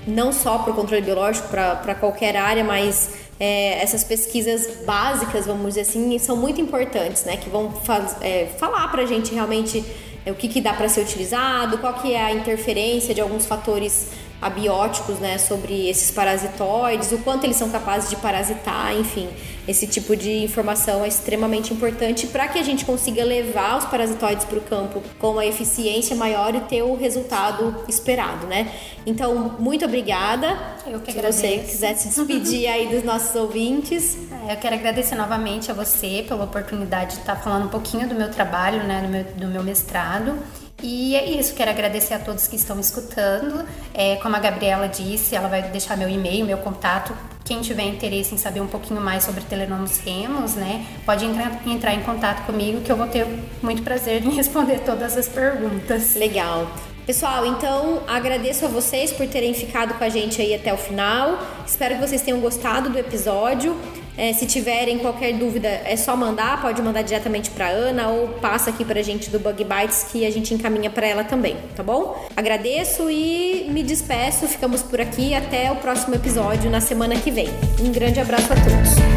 não 0.07 0.31
só 0.31 0.59
para 0.59 0.71
o 0.71 0.75
controle 0.75 1.01
biológico, 1.01 1.49
para 1.49 1.95
qualquer 1.95 2.37
área, 2.37 2.63
mas 2.63 3.11
é, 3.39 3.81
essas 3.83 4.03
pesquisas 4.03 4.85
básicas, 4.85 5.45
vamos 5.45 5.67
dizer 5.67 5.81
assim, 5.81 6.17
são 6.17 6.37
muito 6.37 6.61
importantes, 6.61 7.25
né? 7.25 7.35
Que 7.35 7.49
vão 7.49 7.71
faz, 7.71 8.15
é, 8.21 8.47
falar 8.57 8.87
para 8.89 9.03
a 9.03 9.05
gente 9.05 9.33
realmente 9.33 9.83
é, 10.25 10.31
o 10.31 10.35
que, 10.35 10.47
que 10.47 10.61
dá 10.61 10.73
para 10.73 10.87
ser 10.89 11.01
utilizado, 11.01 11.77
qual 11.77 11.93
que 11.95 12.13
é 12.13 12.23
a 12.23 12.31
interferência 12.31 13.13
de 13.13 13.21
alguns 13.21 13.45
fatores 13.45 14.09
abióticos, 14.41 15.17
né, 15.17 15.37
sobre 15.39 15.89
esses 15.89 16.11
parasitoides, 16.11 17.11
o 17.11 17.17
quanto 17.19 17.45
eles 17.45 17.57
são 17.57 17.69
capazes 17.69 18.09
de 18.09 18.17
parasitar, 18.17 18.95
enfim, 18.95 19.27
esse 19.67 19.85
tipo 19.85 20.15
de 20.15 20.43
informação 20.43 21.03
é 21.03 21.07
extremamente 21.07 21.73
importante 21.73 22.27
para 22.27 22.47
que 22.47 22.57
a 22.57 22.63
gente 22.63 22.85
consiga 22.85 23.23
levar 23.23 23.77
os 23.77 23.85
parasitoides 23.85 24.45
para 24.45 24.57
o 24.57 24.61
campo 24.61 25.03
com 25.19 25.31
uma 25.31 25.45
eficiência 25.45 26.15
maior 26.15 26.55
e 26.55 26.61
ter 26.61 26.83
o 26.83 26.95
resultado 26.95 27.75
esperado, 27.87 28.47
né? 28.47 28.71
Então, 29.05 29.55
muito 29.59 29.83
obrigada. 29.85 30.57
Eu 30.85 30.99
que 31.01 31.11
Se 31.11 31.21
você 31.21 31.57
quiser 31.57 31.95
se 31.95 32.07
despedir 32.07 32.67
aí 32.67 32.87
dos 32.87 33.03
nossos 33.03 33.35
ouvintes. 33.35 34.17
É, 34.47 34.53
eu 34.53 34.57
quero 34.57 34.75
agradecer 34.75 35.15
novamente 35.15 35.69
a 35.69 35.73
você 35.73 36.23
pela 36.27 36.45
oportunidade 36.45 37.15
de 37.15 37.19
estar 37.21 37.35
falando 37.35 37.65
um 37.65 37.69
pouquinho 37.69 38.07
do 38.07 38.15
meu 38.15 38.31
trabalho, 38.31 38.83
né, 38.83 39.01
do 39.01 39.09
meu, 39.09 39.23
do 39.23 39.47
meu 39.47 39.63
mestrado 39.63 40.37
E 40.81 41.15
é 41.15 41.25
isso, 41.25 41.55
quero 41.55 41.71
agradecer 41.71 42.13
a 42.13 42.19
todos 42.19 42.47
que 42.47 42.55
estão 42.55 42.79
escutando. 42.79 43.65
É, 43.93 44.17
como 44.17 44.35
a 44.35 44.39
Gabriela 44.39 44.87
disse, 44.87 45.35
ela 45.35 45.47
vai 45.47 45.63
deixar 45.63 45.97
meu 45.97 46.07
e-mail, 46.07 46.45
meu 46.45 46.59
contato. 46.59 47.15
Quem 47.43 47.61
tiver 47.61 47.83
interesse 47.83 48.35
em 48.35 48.37
saber 48.37 48.61
um 48.61 48.67
pouquinho 48.67 49.01
mais 49.01 49.23
sobre 49.23 49.41
telenomos 49.41 49.97
remos, 49.99 50.55
né, 50.55 50.85
pode 51.05 51.25
entrar, 51.25 51.65
entrar 51.65 51.93
em 51.93 52.01
contato 52.01 52.45
comigo 52.45 52.81
que 52.81 52.91
eu 52.91 52.97
vou 52.97 53.07
ter 53.07 53.25
muito 53.61 53.81
prazer 53.81 54.23
em 54.23 54.29
responder 54.35 54.79
todas 54.79 55.17
as 55.17 55.27
perguntas. 55.27 56.13
Legal. 56.15 56.67
Pessoal, 57.07 57.45
então 57.45 58.03
agradeço 58.05 58.65
a 58.65 58.67
vocês 58.67 59.13
por 59.13 59.25
terem 59.27 59.53
ficado 59.53 59.93
com 59.93 60.03
a 60.03 60.09
gente 60.09 60.41
aí 60.41 60.53
até 60.53 60.73
o 60.73 60.77
final. 60.77 61.39
Espero 61.65 61.95
que 61.95 62.01
vocês 62.01 62.21
tenham 62.21 62.41
gostado 62.41 62.89
do 62.89 62.99
episódio. 62.99 63.75
É, 64.17 64.33
se 64.33 64.45
tiverem 64.45 64.97
qualquer 64.97 65.33
dúvida, 65.33 65.67
é 65.67 65.95
só 65.95 66.15
mandar, 66.15 66.61
pode 66.61 66.81
mandar 66.81 67.03
diretamente 67.03 67.51
para 67.51 67.67
Ana 67.67 68.09
ou 68.09 68.27
passa 68.29 68.71
aqui 68.71 68.83
pra 68.83 69.01
gente 69.01 69.29
do 69.29 69.39
Bug 69.39 69.63
Bites 69.63 70.05
que 70.11 70.25
a 70.25 70.31
gente 70.31 70.53
encaminha 70.53 70.89
para 70.89 71.05
ela 71.05 71.23
também, 71.23 71.55
tá 71.75 71.83
bom? 71.83 72.27
Agradeço 72.35 73.09
e 73.09 73.67
me 73.69 73.83
despeço, 73.83 74.47
ficamos 74.47 74.81
por 74.81 74.99
aqui 74.99 75.35
até 75.35 75.71
o 75.71 75.75
próximo 75.75 76.15
episódio 76.15 76.69
na 76.69 76.81
semana 76.81 77.15
que 77.15 77.29
vem. 77.29 77.47
Um 77.79 77.91
grande 77.91 78.19
abraço 78.19 78.51
a 78.51 78.55
todos. 78.55 79.16